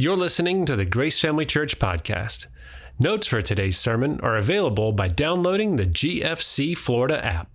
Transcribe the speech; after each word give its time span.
You're 0.00 0.16
listening 0.16 0.64
to 0.64 0.76
the 0.76 0.86
Grace 0.86 1.20
Family 1.20 1.44
Church 1.44 1.78
podcast. 1.78 2.46
Notes 2.98 3.26
for 3.26 3.42
today's 3.42 3.76
sermon 3.76 4.18
are 4.22 4.38
available 4.38 4.92
by 4.92 5.08
downloading 5.08 5.76
the 5.76 5.84
GFC 5.84 6.74
Florida 6.74 7.22
app. 7.22 7.50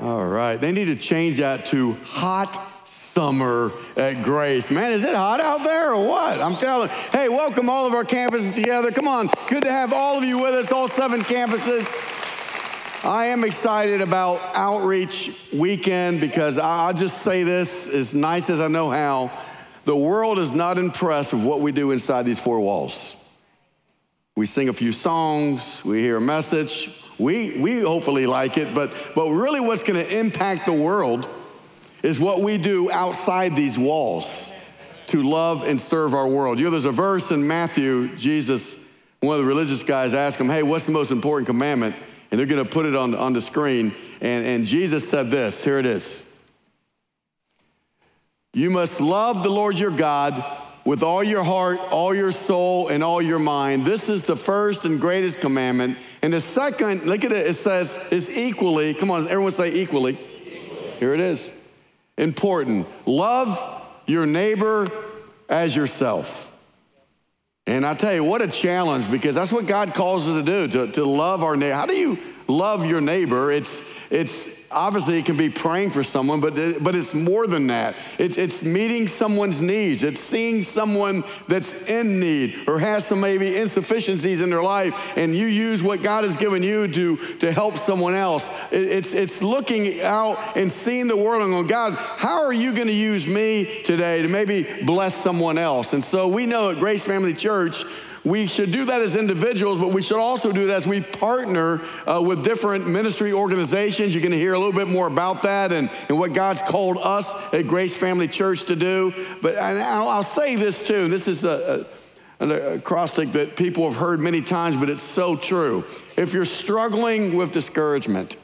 All 0.00 0.26
right. 0.26 0.56
They 0.56 0.72
need 0.72 0.86
to 0.86 0.96
change 0.96 1.36
that 1.36 1.66
to 1.66 1.92
hot 2.02 2.52
summer 2.52 3.70
at 3.96 4.24
Grace. 4.24 4.72
Man, 4.72 4.90
is 4.90 5.04
it 5.04 5.14
hot 5.14 5.38
out 5.38 5.62
there 5.62 5.94
or 5.94 6.04
what? 6.04 6.40
I'm 6.40 6.56
telling. 6.56 6.88
Hey, 7.12 7.28
welcome 7.28 7.70
all 7.70 7.86
of 7.86 7.94
our 7.94 8.02
campuses 8.02 8.52
together. 8.52 8.90
Come 8.90 9.06
on. 9.06 9.28
Good 9.48 9.62
to 9.62 9.70
have 9.70 9.92
all 9.92 10.18
of 10.18 10.24
you 10.24 10.42
with 10.42 10.54
us, 10.54 10.72
all 10.72 10.88
seven 10.88 11.20
campuses. 11.20 13.04
I 13.04 13.26
am 13.26 13.44
excited 13.44 14.00
about 14.00 14.40
Outreach 14.54 15.30
Weekend 15.52 16.20
because 16.20 16.58
I'll 16.58 16.92
just 16.92 17.22
say 17.22 17.44
this 17.44 17.86
as 17.88 18.16
nice 18.16 18.50
as 18.50 18.60
I 18.60 18.66
know 18.66 18.90
how. 18.90 19.30
The 19.84 19.96
world 19.96 20.38
is 20.38 20.52
not 20.52 20.78
impressed 20.78 21.32
with 21.32 21.44
what 21.44 21.60
we 21.60 21.72
do 21.72 21.90
inside 21.90 22.24
these 22.24 22.40
four 22.40 22.60
walls. 22.60 23.20
We 24.36 24.46
sing 24.46 24.68
a 24.68 24.72
few 24.72 24.92
songs, 24.92 25.84
we 25.84 26.00
hear 26.00 26.16
a 26.16 26.20
message, 26.20 27.04
we, 27.18 27.60
we 27.60 27.80
hopefully 27.80 28.26
like 28.26 28.58
it, 28.58 28.74
but, 28.74 28.92
but 29.14 29.28
really 29.30 29.60
what's 29.60 29.84
to 30.02 30.18
impact 30.18 30.66
the 30.66 30.72
world 30.72 31.28
is 32.02 32.18
what 32.18 32.40
we 32.40 32.58
do 32.58 32.90
outside 32.90 33.54
these 33.54 33.78
walls 33.78 34.50
to 35.06 35.22
love 35.22 35.62
and 35.62 35.78
serve 35.78 36.14
our 36.14 36.26
world. 36.26 36.58
You 36.58 36.64
know, 36.64 36.70
there's 36.72 36.84
a 36.84 36.90
verse 36.90 37.30
in 37.30 37.46
Matthew, 37.46 38.14
Jesus, 38.16 38.76
one 39.20 39.38
of 39.38 39.42
the 39.42 39.48
religious 39.48 39.82
guys 39.82 40.14
asked 40.14 40.40
him, 40.40 40.48
Hey, 40.48 40.62
what's 40.62 40.86
the 40.86 40.92
most 40.92 41.10
important 41.10 41.46
commandment? 41.46 41.94
And 42.30 42.38
they're 42.38 42.46
to 42.64 42.70
put 42.70 42.86
it 42.86 42.96
on, 42.96 43.14
on 43.14 43.32
the 43.32 43.40
screen. 43.40 43.94
And, 44.20 44.44
and 44.44 44.66
Jesus 44.66 45.08
said 45.08 45.28
this 45.28 45.62
here 45.62 45.78
it 45.78 45.86
is. 45.86 46.28
You 48.54 48.70
must 48.70 49.00
love 49.00 49.42
the 49.42 49.50
Lord 49.50 49.78
your 49.78 49.90
God 49.90 50.42
with 50.84 51.02
all 51.02 51.24
your 51.24 51.42
heart, 51.42 51.80
all 51.90 52.14
your 52.14 52.30
soul, 52.30 52.88
and 52.88 53.02
all 53.02 53.20
your 53.20 53.40
mind. 53.40 53.84
This 53.84 54.08
is 54.08 54.24
the 54.24 54.36
first 54.36 54.84
and 54.84 55.00
greatest 55.00 55.40
commandment. 55.40 55.98
And 56.22 56.32
the 56.32 56.40
second, 56.40 57.04
look 57.04 57.24
at 57.24 57.32
it, 57.32 57.46
it 57.46 57.54
says, 57.54 58.12
is 58.12 58.36
equally, 58.36 58.94
come 58.94 59.10
on, 59.10 59.26
everyone 59.28 59.50
say 59.50 59.72
equally. 59.74 60.12
equally. 60.12 60.90
Here 61.00 61.12
it 61.12 61.20
is. 61.20 61.52
Important. 62.16 62.86
Love 63.06 63.58
your 64.06 64.24
neighbor 64.24 64.86
as 65.48 65.74
yourself. 65.74 66.50
And 67.66 67.84
I 67.84 67.94
tell 67.94 68.14
you, 68.14 68.22
what 68.22 68.42
a 68.42 68.48
challenge 68.48 69.10
because 69.10 69.34
that's 69.34 69.50
what 69.50 69.66
God 69.66 69.94
calls 69.94 70.28
us 70.28 70.34
to 70.34 70.42
do, 70.42 70.68
to, 70.86 70.92
to 70.92 71.04
love 71.04 71.42
our 71.42 71.56
neighbor. 71.56 71.74
How 71.74 71.86
do 71.86 71.94
you 71.94 72.18
love 72.48 72.86
your 72.86 73.00
neighbor? 73.00 73.50
It's, 73.50 74.12
it's 74.12 74.70
obviously 74.70 75.18
it 75.18 75.24
can 75.24 75.36
be 75.36 75.48
praying 75.48 75.90
for 75.90 76.02
someone, 76.02 76.40
but, 76.40 76.54
but 76.82 76.94
it's 76.94 77.14
more 77.14 77.46
than 77.46 77.68
that. 77.68 77.96
It's, 78.18 78.36
it's 78.36 78.62
meeting 78.62 79.08
someone's 79.08 79.60
needs. 79.60 80.02
It's 80.02 80.20
seeing 80.20 80.62
someone 80.62 81.24
that's 81.48 81.88
in 81.88 82.20
need 82.20 82.54
or 82.66 82.78
has 82.78 83.06
some 83.06 83.20
maybe 83.20 83.56
insufficiencies 83.56 84.42
in 84.42 84.50
their 84.50 84.62
life, 84.62 85.16
and 85.16 85.34
you 85.34 85.46
use 85.46 85.82
what 85.82 86.02
God 86.02 86.24
has 86.24 86.36
given 86.36 86.62
you 86.62 86.88
to, 86.88 87.16
to 87.38 87.52
help 87.52 87.78
someone 87.78 88.14
else. 88.14 88.50
It, 88.72 88.82
it's, 88.82 89.12
it's 89.12 89.42
looking 89.42 90.02
out 90.02 90.56
and 90.56 90.70
seeing 90.70 91.08
the 91.08 91.16
world 91.16 91.42
and 91.42 91.52
going, 91.52 91.66
God, 91.66 91.94
how 91.94 92.42
are 92.42 92.52
you 92.52 92.72
going 92.72 92.88
to 92.88 92.92
use 92.92 93.26
me 93.26 93.82
today 93.84 94.22
to 94.22 94.28
maybe 94.28 94.66
bless 94.84 95.14
someone 95.14 95.58
else? 95.58 95.92
And 95.92 96.04
so 96.04 96.28
we 96.28 96.46
know 96.46 96.70
at 96.70 96.78
Grace 96.78 97.04
Family 97.04 97.34
Church, 97.34 97.84
we 98.24 98.46
should 98.46 98.72
do 98.72 98.86
that 98.86 99.02
as 99.02 99.16
individuals, 99.16 99.78
but 99.78 99.88
we 99.88 100.02
should 100.02 100.18
also 100.18 100.50
do 100.50 100.62
it 100.62 100.70
as 100.70 100.86
we 100.86 101.00
partner 101.02 101.80
uh, 102.06 102.22
with 102.26 102.42
different 102.42 102.86
ministry 102.86 103.34
organizations. 103.34 104.14
You're 104.14 104.22
going 104.22 104.32
to 104.32 104.38
hear 104.38 104.54
a 104.54 104.58
little 104.58 104.72
bit 104.72 104.88
more 104.88 105.06
about 105.06 105.42
that 105.42 105.72
and, 105.72 105.90
and 106.08 106.18
what 106.18 106.32
God's 106.32 106.62
called 106.62 106.96
us 106.96 107.52
at 107.52 107.66
Grace 107.66 107.94
Family 107.94 108.26
Church 108.26 108.64
to 108.64 108.76
do. 108.76 109.12
But 109.42 109.58
I'll, 109.58 110.08
I'll 110.08 110.22
say 110.22 110.56
this 110.56 110.82
too. 110.82 111.08
This 111.08 111.28
is 111.28 111.44
a, 111.44 111.86
a, 112.40 112.46
a 112.46 112.74
acrostic 112.76 113.32
that 113.32 113.56
people 113.56 113.90
have 113.90 114.00
heard 114.00 114.20
many 114.20 114.40
times, 114.40 114.78
but 114.78 114.88
it's 114.88 115.02
so 115.02 115.36
true. 115.36 115.84
If 116.16 116.32
you're 116.32 116.46
struggling 116.46 117.36
with 117.36 117.52
discouragement, 117.52 118.36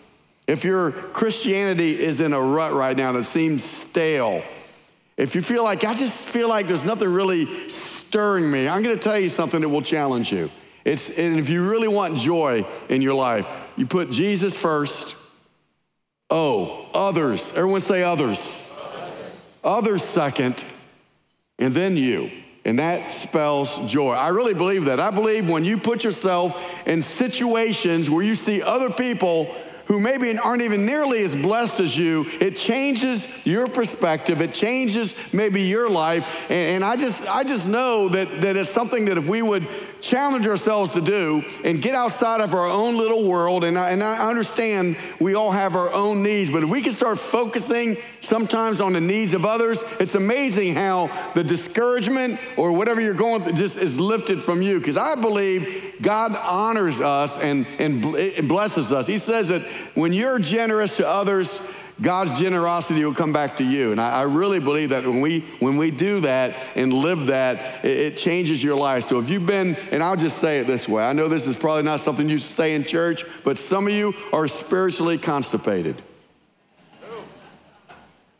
if 0.46 0.62
your 0.62 0.90
Christianity 0.90 1.92
is 1.92 2.20
in 2.20 2.34
a 2.34 2.40
rut 2.40 2.74
right 2.74 2.96
now 2.96 3.10
and 3.10 3.18
it 3.18 3.22
seems 3.22 3.64
stale, 3.64 4.42
if 5.16 5.34
you 5.34 5.42
feel 5.42 5.64
like, 5.64 5.84
I 5.84 5.94
just 5.94 6.28
feel 6.28 6.48
like 6.48 6.66
there's 6.66 6.84
nothing 6.84 7.12
really 7.12 7.46
stirring 8.10 8.50
me. 8.50 8.66
I'm 8.66 8.82
going 8.82 8.96
to 8.96 9.00
tell 9.00 9.20
you 9.20 9.28
something 9.28 9.60
that 9.60 9.68
will 9.68 9.82
challenge 9.82 10.32
you. 10.32 10.50
It's, 10.84 11.16
and 11.16 11.38
if 11.38 11.48
you 11.48 11.70
really 11.70 11.86
want 11.86 12.16
joy 12.16 12.66
in 12.88 13.02
your 13.02 13.14
life, 13.14 13.48
you 13.76 13.86
put 13.86 14.10
Jesus 14.10 14.56
first. 14.56 15.14
Oh, 16.28 16.88
others. 16.92 17.52
Everyone 17.52 17.80
say 17.80 18.02
others. 18.02 18.76
Others 19.62 20.02
second, 20.02 20.64
and 21.60 21.72
then 21.72 21.96
you. 21.96 22.32
And 22.64 22.80
that 22.80 23.12
spells 23.12 23.78
joy. 23.88 24.10
I 24.10 24.30
really 24.30 24.54
believe 24.54 24.86
that. 24.86 24.98
I 24.98 25.10
believe 25.10 25.48
when 25.48 25.64
you 25.64 25.78
put 25.78 26.02
yourself 26.02 26.88
in 26.88 27.02
situations 27.02 28.10
where 28.10 28.24
you 28.24 28.34
see 28.34 28.60
other 28.60 28.90
people 28.90 29.54
who 29.90 29.98
maybe 29.98 30.38
aren't 30.38 30.62
even 30.62 30.86
nearly 30.86 31.20
as 31.24 31.34
blessed 31.34 31.80
as 31.80 31.98
you, 31.98 32.24
it 32.40 32.56
changes 32.56 33.26
your 33.44 33.66
perspective. 33.66 34.40
It 34.40 34.52
changes 34.52 35.16
maybe 35.34 35.62
your 35.62 35.90
life. 35.90 36.48
And, 36.48 36.84
I 36.84 36.94
just, 36.94 37.28
I 37.28 37.42
just 37.42 37.66
know 37.66 38.08
that, 38.10 38.42
that 38.42 38.56
it's 38.56 38.70
something 38.70 39.06
that 39.06 39.18
if 39.18 39.28
we 39.28 39.42
would 39.42 39.66
challenge 40.00 40.46
ourselves 40.46 40.92
to 40.92 41.00
do 41.00 41.44
and 41.64 41.80
get 41.80 41.94
outside 41.94 42.40
of 42.40 42.54
our 42.54 42.66
own 42.66 42.96
little 42.96 43.28
world. 43.28 43.64
And 43.64 43.78
I, 43.78 43.90
and 43.90 44.02
I 44.02 44.28
understand 44.28 44.96
we 45.20 45.34
all 45.34 45.52
have 45.52 45.76
our 45.76 45.92
own 45.92 46.22
needs, 46.22 46.50
but 46.50 46.62
if 46.62 46.70
we 46.70 46.82
can 46.82 46.92
start 46.92 47.18
focusing 47.18 47.96
sometimes 48.20 48.80
on 48.80 48.92
the 48.92 49.00
needs 49.00 49.34
of 49.34 49.44
others, 49.44 49.82
it's 50.00 50.14
amazing 50.14 50.74
how 50.74 51.10
the 51.34 51.44
discouragement 51.44 52.40
or 52.56 52.72
whatever 52.72 53.00
you're 53.00 53.14
going 53.14 53.42
through 53.42 53.52
just 53.52 53.78
is 53.78 54.00
lifted 54.00 54.40
from 54.42 54.62
you. 54.62 54.78
Because 54.78 54.96
I 54.96 55.14
believe 55.14 55.96
God 56.00 56.34
honors 56.36 57.00
us 57.00 57.38
and, 57.38 57.66
and 57.78 58.02
blesses 58.48 58.92
us. 58.92 59.06
He 59.06 59.18
says 59.18 59.48
that 59.48 59.62
when 59.94 60.12
you're 60.12 60.38
generous 60.38 60.96
to 60.96 61.06
others, 61.06 61.60
God's 62.00 62.38
generosity 62.40 63.04
will 63.04 63.14
come 63.14 63.32
back 63.32 63.58
to 63.58 63.64
you. 63.64 63.92
And 63.92 64.00
I, 64.00 64.20
I, 64.20 64.22
really 64.22 64.58
believe 64.58 64.90
that 64.90 65.04
when 65.04 65.20
we 65.20 65.40
when 65.58 65.76
we 65.76 65.90
do 65.90 66.20
that 66.20 66.56
and 66.74 66.92
live 66.92 67.26
that, 67.26 67.84
it, 67.84 67.98
it, 67.98 68.16
changes 68.16 68.64
your 68.64 68.76
life. 68.76 69.04
So 69.04 69.18
if 69.18 69.28
you've 69.28 69.46
been, 69.46 69.76
and 69.90 70.02
I'll 70.02 70.16
just 70.16 70.38
say 70.38 70.60
it 70.60 70.66
this 70.66 70.88
way, 70.88 71.04
I 71.04 71.12
know 71.12 71.28
this 71.28 71.46
is 71.46 71.56
probably 71.56 71.82
not 71.82 72.00
something 72.00 72.28
you 72.28 72.38
say 72.38 72.74
in 72.74 72.84
church, 72.84 73.24
but 73.44 73.58
some 73.58 73.86
of 73.86 73.92
you 73.92 74.14
are 74.32 74.48
spiritually 74.48 75.18
constipated. 75.18 76.00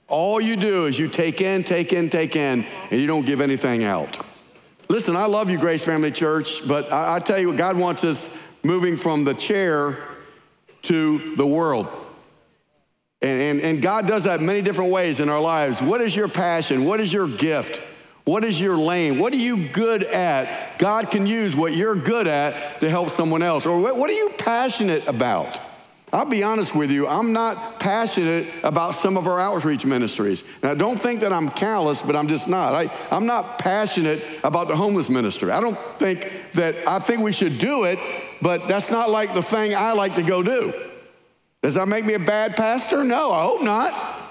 All 0.09 0.41
you 0.41 0.57
do 0.57 0.87
is 0.87 0.99
you 0.99 1.09
take 1.09 1.41
in, 1.41 1.63
take 1.63 1.93
in, 1.93 2.11
take 2.11 2.35
in, 2.35 2.65
and 2.91 3.01
you 3.01 3.07
don't 3.07 3.27
give 3.27 3.41
anything 3.41 3.85
out. 3.85 4.19
Listen, 4.89 5.15
I 5.15 5.27
love 5.27 5.51
you, 5.51 5.59
Grace 5.59 5.85
Family 5.85 6.11
Church, 6.11 6.67
but 6.67 6.91
I, 6.91 7.17
I 7.17 7.19
tell 7.21 7.39
you 7.39 7.49
what, 7.49 7.57
God 7.59 7.77
wants 7.77 8.05
us 8.05 8.29
moving 8.65 8.97
from 8.97 9.25
the 9.25 9.35
chair 9.35 9.99
to 10.83 11.37
the 11.37 11.47
world. 11.47 11.87
And, 13.23 13.41
and, 13.41 13.61
and 13.61 13.83
God 13.83 14.07
does 14.07 14.25
that 14.25 14.41
many 14.41 14.63
different 14.63 14.91
ways 14.91 15.21
in 15.21 15.29
our 15.29 15.41
lives. 15.41 15.83
What 15.83 16.01
is 16.01 16.17
your 16.17 16.29
passion? 16.29 16.85
What 16.85 17.01
is 17.01 17.13
your 17.13 17.29
gift? 17.29 17.83
What 18.25 18.45
is 18.45 18.61
your 18.61 18.77
lane? 18.77 19.19
What 19.19 19.33
are 19.33 19.37
you 19.37 19.69
good 19.69 20.05
at? 20.05 20.79
God 20.79 21.11
can 21.11 21.27
use 21.27 21.55
what 21.55 21.75
you're 21.75 21.97
good 21.97 22.27
at 22.27 22.81
to 22.81 22.89
help 22.89 23.11
someone 23.11 23.43
else. 23.43 23.67
Or 23.67 23.81
what, 23.81 24.09
are 24.09 24.15
you 24.15 24.31
passionate 24.39 25.07
about? 25.07 25.61
I'll 26.13 26.25
be 26.25 26.43
honest 26.43 26.75
with 26.75 26.91
you, 26.91 27.07
I'm 27.07 27.33
not 27.33 27.79
passionate 27.79 28.47
about 28.65 28.95
some 28.95 29.17
of 29.17 29.27
our 29.27 29.39
outreach 29.39 29.87
ministries. 29.87 30.43
Now, 30.63 30.75
don't 30.75 30.99
think 30.99 31.21
that 31.21 31.33
I'm 31.33 31.49
callous, 31.49 32.03
but 32.03 32.17
I'm 32.17 32.27
just 32.27 32.49
not. 32.49 32.75
I, 32.75 32.91
I'm 33.13 33.27
not 33.27 33.59
passionate 33.59 34.25
about 34.43 34.69
the 34.69 34.77
homeless 34.77 35.09
ministry. 35.09 35.51
I 35.51 35.61
don't 35.61 35.79
think 35.99 36.31
that, 36.55 36.75
I 36.87 36.99
think 36.99 37.21
we 37.21 37.33
should 37.33 37.59
do 37.59 37.85
it, 37.85 37.99
but 38.43 38.67
that's 38.67 38.91
not 38.91 39.11
like 39.11 39.35
the 39.35 39.43
thing 39.43 39.75
I 39.75 39.93
like 39.93 40.17
to 40.17 40.23
go 40.23 40.43
do. 40.43 40.73
Does 41.63 41.75
that 41.75 41.89
make 41.89 42.05
me 42.05 42.15
a 42.15 42.19
bad 42.19 42.57
pastor? 42.57 43.05
No, 43.05 43.33
I 43.33 43.45
hope 43.45 43.63
not. 43.63 44.29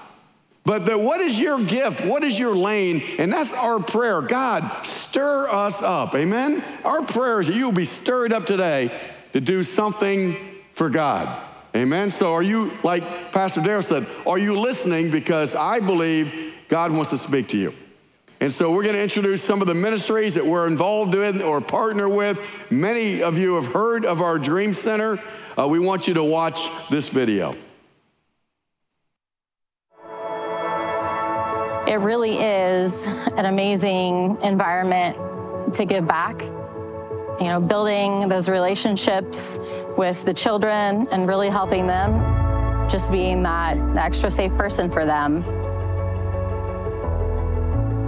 But 0.64 1.02
what 1.02 1.20
is 1.20 1.40
your 1.40 1.64
gift? 1.64 2.02
What 2.06 2.24
is 2.24 2.38
your 2.38 2.56
lane? 2.56 3.02
And 3.18 3.34
that's 3.34 3.54
our 3.54 3.80
prayer. 3.80 4.22
God, 4.22 4.86
stir 4.86 5.48
us 5.50 5.82
up. 5.82 6.14
Amen? 6.16 6.64
Our 6.84 7.02
prayer 7.04 7.40
is 7.40 7.48
that 7.48 7.56
you 7.56 7.66
will 7.66 7.72
be 7.72 7.86
stirred 7.86 8.32
up 8.34 8.46
today 8.46 8.92
to 9.34 9.42
do 9.42 9.64
something 9.64 10.36
for 10.72 10.90
God. 10.90 11.44
Amen? 11.76 12.10
So 12.10 12.34
are 12.34 12.44
you, 12.44 12.72
like 12.84 13.32
Pastor 13.32 13.62
Darrell 13.62 13.84
said, 13.84 14.06
are 14.26 14.38
you 14.38 14.60
listening? 14.60 15.12
Because 15.12 15.56
I 15.56 15.80
believe 15.80 16.56
God 16.68 16.92
wants 16.92 17.12
to 17.12 17.18
speak 17.18 17.48
to 17.50 17.58
you. 17.58 17.74
And 18.42 18.52
so 18.52 18.72
we're 18.72 18.84
going 18.84 18.96
to 18.96 19.04
introduce 19.04 19.44
some 19.44 19.62
of 19.62 19.68
the 19.68 19.74
ministries 19.74 20.36
that 20.36 20.46
we're 20.46 20.68
involved 20.68 21.14
in 21.14 21.42
or 21.42 21.62
partner 21.62 22.08
with. 22.08 22.72
Many 22.72 23.22
of 23.22 23.38
you 23.38 23.56
have 23.56 23.74
heard 23.74 24.06
of 24.06 24.22
our 24.22 24.40
Dream 24.40 24.74
Center 24.74 25.20
uh, 25.60 25.68
we 25.68 25.80
want 25.80 26.08
you 26.08 26.14
to 26.14 26.24
watch 26.24 26.70
this 26.90 27.10
video. 27.10 27.54
It 31.88 32.00
really 32.00 32.38
is 32.38 33.06
an 33.36 33.46
amazing 33.46 34.38
environment 34.42 35.18
to 35.74 35.86
give 35.86 36.08
back. 36.08 36.42
You 37.42 37.48
know, 37.48 37.60
building 37.60 38.30
those 38.30 38.48
relationships 38.48 39.60
with 39.98 40.24
the 40.24 40.34
children 40.34 41.08
and 41.12 41.28
really 41.28 41.50
helping 41.50 41.88
them, 41.88 42.90
just 42.90 43.12
being 43.12 43.44
that 43.44 43.78
extra 43.98 44.32
safe 44.32 44.54
person 44.54 44.90
for 44.90 45.06
them. 45.06 45.44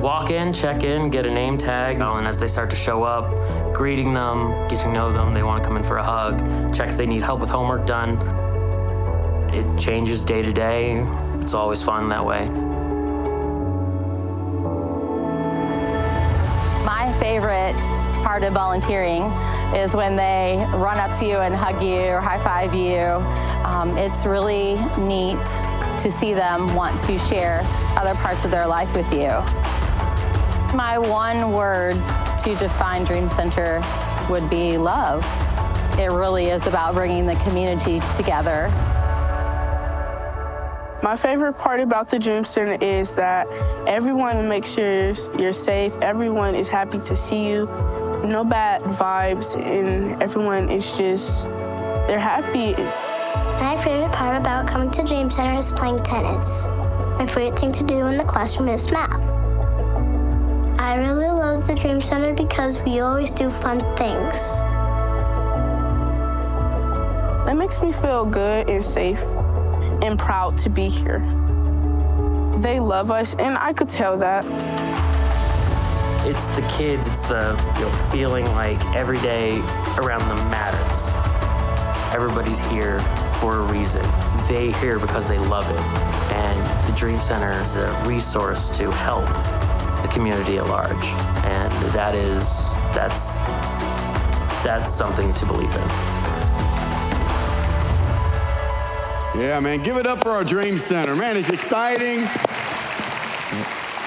Walk 0.02 0.32
in, 0.32 0.52
check 0.52 0.84
in, 0.84 1.12
get 1.12 1.28
a 1.28 1.30
name 1.30 1.58
tag, 1.58 2.02
and 2.02 2.28
as 2.28 2.38
they 2.38 2.48
start 2.48 2.72
to 2.72 2.76
show 2.76 3.04
up, 3.04 3.32
greeting 3.74 4.14
them, 4.14 4.68
get 4.68 4.80
to 4.80 4.92
know 4.92 5.14
them, 5.14 5.34
they 5.34 5.44
want 5.44 5.62
to 5.62 5.68
come 5.68 5.78
in 5.78 5.84
for 5.84 5.98
a 5.98 6.04
hug, 6.04 6.74
check 6.74 6.90
if 6.90 6.98
they 6.98 7.06
need 7.06 7.22
help 7.22 7.40
with 7.40 7.52
homework 7.52 7.86
done. 7.86 8.18
It 9.54 9.80
changes 9.80 10.24
day 10.24 10.42
to 10.42 10.52
day. 10.52 11.06
It's 11.40 11.54
always 11.54 11.84
fun 11.84 12.10
that 12.10 12.26
way. 12.26 12.50
My 16.84 17.14
favorite 17.20 17.76
part 18.24 18.44
of 18.44 18.54
volunteering 18.54 19.24
is 19.76 19.94
when 19.94 20.16
they 20.16 20.66
run 20.74 20.98
up 20.98 21.18
to 21.20 21.28
you 21.28 21.38
and 21.38 21.56
hug 21.56 21.82
you 21.84 22.00
or 22.00 22.22
high 22.22 22.44
five 22.44 22.74
you. 22.74 23.02
Um, 23.66 23.96
it's 23.98 24.26
really 24.26 24.76
neat 24.98 25.46
to 26.00 26.10
see 26.10 26.34
them 26.34 26.74
want 26.74 27.00
to 27.02 27.20
share 27.20 27.62
other 27.98 28.16
parts 28.16 28.46
of 28.46 28.52
their 28.52 28.66
life 28.66 28.92
with 28.96 29.12
you. 29.14 29.71
My 30.74 30.98
one 30.98 31.52
word 31.52 31.96
to 32.44 32.56
define 32.56 33.04
Dream 33.04 33.30
Center 33.30 33.82
would 34.30 34.50
be 34.50 34.78
love. 34.78 35.26
It 36.00 36.06
really 36.06 36.46
is 36.46 36.66
about 36.66 36.94
bringing 36.94 37.26
the 37.26 37.36
community 37.36 38.00
together. 38.16 38.70
My 41.04 41.18
favorite 41.18 41.58
part 41.58 41.82
about 41.82 42.10
the 42.10 42.20
Dream 42.20 42.46
Center 42.46 42.78
is 42.82 43.16
that 43.16 43.48
everyone 43.86 44.48
makes 44.48 44.72
sure 44.72 45.12
you're 45.38 45.52
safe. 45.52 45.98
Everyone 46.02 46.56
is 46.56 46.70
happy 46.70 47.00
to 47.00 47.16
see 47.18 47.50
you. 47.50 47.66
No 48.24 48.46
bad 48.46 48.82
vibes, 48.84 49.62
and 49.62 50.24
everyone 50.24 50.70
is 50.70 50.98
just, 50.98 51.44
they're 52.08 52.18
happy. 52.18 52.82
My 53.62 53.76
favorite 53.84 54.14
part 54.14 54.40
about 54.40 54.68
coming 54.68 54.90
to 54.92 55.04
Dream 55.04 55.30
Center 55.30 55.60
is 55.60 55.72
playing 55.74 56.02
tennis. 56.04 56.64
My 57.20 57.28
favorite 57.28 57.60
thing 57.60 57.74
to 57.74 57.84
do 57.84 58.08
in 58.08 58.18
the 58.18 58.24
classroom 58.24 58.70
is 58.70 58.90
math. 58.90 59.41
I 60.82 60.96
really 60.96 61.28
love 61.28 61.68
the 61.68 61.76
Dream 61.76 62.02
Center 62.02 62.34
because 62.34 62.82
we 62.82 63.02
always 63.02 63.30
do 63.30 63.52
fun 63.52 63.80
things. 63.96 64.62
That 67.46 67.56
makes 67.56 67.84
me 67.84 67.92
feel 67.92 68.26
good 68.26 68.68
and 68.68 68.84
safe 68.84 69.22
and 70.02 70.18
proud 70.18 70.58
to 70.58 70.70
be 70.72 70.90
here. 70.90 71.20
They 72.62 72.80
love 72.80 73.12
us, 73.12 73.36
and 73.36 73.60
I 73.60 73.74
could 73.74 73.90
tell 73.90 74.18
that. 74.18 74.44
It's 76.28 76.48
the 76.48 76.64
kids, 76.76 77.08
it's 77.08 77.22
the 77.30 77.56
you 77.76 77.82
know, 77.86 77.92
feeling 78.12 78.46
like 78.56 78.84
every 78.96 79.20
day 79.20 79.60
around 80.00 80.28
them 80.28 80.50
matters. 80.50 81.10
Everybody's 82.12 82.60
here 82.72 83.00
for 83.40 83.60
a 83.60 83.64
reason. 83.72 84.02
They're 84.48 84.74
here 84.82 84.98
because 84.98 85.28
they 85.28 85.38
love 85.38 85.70
it. 85.70 85.80
And 86.34 86.92
the 86.92 86.98
Dream 86.98 87.20
Center 87.20 87.52
is 87.62 87.76
a 87.76 88.04
resource 88.08 88.76
to 88.80 88.90
help 88.90 89.28
the 89.28 89.61
community 90.14 90.58
at 90.58 90.68
large. 90.68 91.06
And 91.46 91.72
that 91.94 92.16
is 92.16 92.72
that's 92.94 93.38
that's 94.64 94.94
something 94.94 95.34
to 95.34 95.46
believe 95.46 95.74
in. 95.74 95.88
Yeah, 99.34 99.60
man, 99.62 99.82
give 99.82 99.98
it 99.98 100.06
up 100.06 100.20
for 100.22 100.32
our 100.32 100.44
Dream 100.44 100.78
Center. 100.78 101.16
Man, 101.16 101.38
it's 101.38 101.50
exciting. 101.50 102.20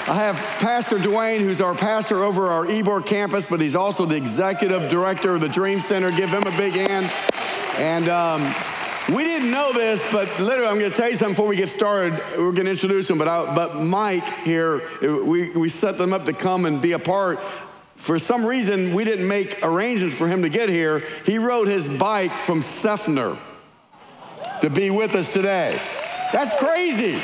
I 0.07 0.17
have 0.17 0.37
Pastor 0.61 0.99
Dwayne, 0.99 1.41
who's 1.41 1.63
our 1.63 1.75
pastor 1.75 2.25
over 2.25 2.49
our 2.49 2.67
Ybor 2.67 3.05
campus, 3.07 3.47
but 3.47 3.59
he's 3.59 3.75
also 3.75 4.05
the 4.05 4.17
executive 4.17 4.91
director 4.91 5.35
of 5.35 5.41
the 5.41 5.49
Dream 5.49 5.81
Center. 5.81 6.11
Give 6.11 6.29
him 6.29 6.43
a 6.43 6.57
big 6.59 6.75
hand. 6.75 7.11
And 7.79 8.11
um, 8.11 8.43
we 9.09 9.23
didn't 9.23 9.51
know 9.51 9.73
this, 9.73 10.03
but 10.11 10.29
literally, 10.41 10.67
I'm 10.67 10.79
going 10.79 10.91
to 10.91 10.97
tell 10.97 11.11
you 11.11 11.17
something 11.17 11.35
before 11.35 11.49
we 11.49 11.57
get 11.57 11.69
started. 11.69 12.19
We're 12.39 12.53
going 12.53 12.65
to 12.65 12.71
introduce 12.71 13.11
him, 13.11 13.19
but, 13.19 13.29
I, 13.29 13.55
but 13.55 13.77
Mike 13.77 14.27
here, 14.45 14.81
we, 15.03 15.51
we 15.51 15.69
set 15.69 15.99
them 15.99 16.13
up 16.13 16.25
to 16.25 16.33
come 16.33 16.65
and 16.65 16.81
be 16.81 16.93
a 16.93 16.99
part. 16.99 17.39
For 17.97 18.19
some 18.19 18.47
reason, 18.47 18.95
we 18.95 19.05
didn't 19.05 19.29
make 19.29 19.63
arrangements 19.63 20.17
for 20.17 20.27
him 20.27 20.43
to 20.43 20.49
get 20.49 20.69
here. 20.69 21.03
He 21.27 21.39
rode 21.39 21.69
his 21.69 21.87
bike 21.87 22.33
from 22.33 22.61
Seffner 22.61 23.37
to 24.63 24.71
be 24.71 24.91
with 24.91 25.15
us 25.15 25.33
today. 25.33 25.79
That's 26.33 26.59
crazy. 26.59 27.21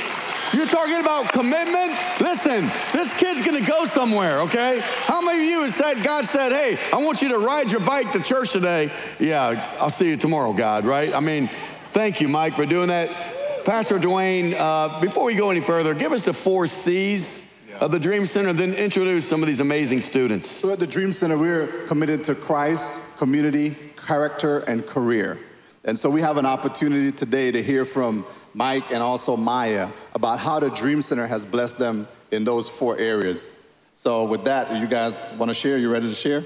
You're 0.53 0.67
talking 0.67 1.01
about 1.01 1.33
commitment? 1.33 1.93
Listen, 2.21 2.63
this 2.93 3.15
kid's 3.15 3.45
gonna 3.45 3.65
go 3.65 3.87
somewhere, 3.87 4.41
okay? 4.41 4.81
How 5.05 5.21
many 5.21 5.45
of 5.45 5.45
you 5.45 5.63
have 5.63 5.73
said, 5.73 6.03
God 6.03 6.25
said, 6.25 6.51
hey, 6.51 6.77
I 6.93 7.03
want 7.03 7.23
you 7.23 7.29
to 7.29 7.39
ride 7.39 7.71
your 7.71 7.81
bike 7.81 8.11
to 8.13 8.21
church 8.21 8.53
today? 8.53 8.91
Yeah, 9.21 9.65
I'll 9.81 9.91
see 9.91 10.09
you 10.09 10.17
tomorrow, 10.17 10.53
God, 10.53 10.85
right? 10.85 11.15
I 11.15 11.21
mean, 11.21 11.49
thank 11.93 12.21
you, 12.21 12.29
Mike, 12.29 12.55
for 12.55 12.67
doing 12.67 12.89
that. 12.89 13.09
Pastor 13.65 13.99
Dwayne, 13.99 14.55
uh, 14.59 15.01
before 15.01 15.25
we 15.25 15.35
go 15.35 15.51
any 15.51 15.61
further, 15.61 15.95
give 15.95 16.13
us 16.13 16.25
the 16.25 16.33
four 16.33 16.67
C's 16.67 17.47
of 17.81 17.91
the 17.91 17.99
Dream 17.99 18.27
Center, 18.27 18.53
then 18.53 18.75
introduce 18.75 19.27
some 19.27 19.43
of 19.43 19.47
these 19.47 19.61
amazing 19.61 20.01
students. 20.01 20.49
So 20.49 20.73
at 20.73 20.79
the 20.79 20.87
Dream 20.87 21.13
Center, 21.13 21.37
we're 21.37 21.67
committed 21.87 22.25
to 22.25 22.35
Christ, 22.35 23.03
community, 23.17 23.75
character, 24.07 24.59
and 24.61 24.87
career. 24.87 25.39
And 25.85 25.99
so 25.99 26.11
we 26.11 26.21
have 26.21 26.37
an 26.37 26.47
opportunity 26.47 27.11
today 27.11 27.51
to 27.51 27.63
hear 27.63 27.85
from 27.85 28.25
Mike 28.55 28.93
and 28.93 29.03
also 29.03 29.37
Maya 29.37 29.89
about 30.15 30.39
how 30.39 30.61
the 30.61 30.71
Dream 30.71 31.03
Center 31.03 31.27
has 31.27 31.45
blessed 31.47 31.79
them 31.79 32.07
in 32.31 32.45
those 32.45 32.69
four 32.69 32.99
areas. 32.99 33.57
So 33.95 34.25
with 34.25 34.45
that, 34.45 34.81
you 34.81 34.87
guys 34.87 35.33
want 35.39 35.51
to 35.51 35.55
share? 35.55 35.79
You 35.79 35.93
ready 35.93 36.09
to 36.09 36.15
share? 36.15 36.43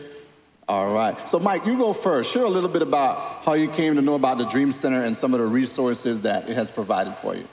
All 0.67 0.95
right. 0.95 1.19
So 1.29 1.39
Mike, 1.39 1.67
you 1.67 1.77
go 1.77 1.93
first. 1.93 2.33
Share 2.33 2.45
a 2.45 2.49
little 2.49 2.71
bit 2.71 2.83
about 2.83 3.45
how 3.45 3.53
you 3.53 3.69
came 3.69 3.97
to 3.97 4.03
know 4.03 4.15
about 4.15 4.39
the 4.39 4.47
Dream 4.47 4.73
Center 4.73 5.03
and 5.03 5.15
some 5.15 5.35
of 5.35 5.41
the 5.41 5.47
resources 5.47 6.23
that 6.23 6.49
it 6.49 6.55
has 6.55 6.71
provided 6.71 7.15
for 7.15 7.35
you. 7.35 7.47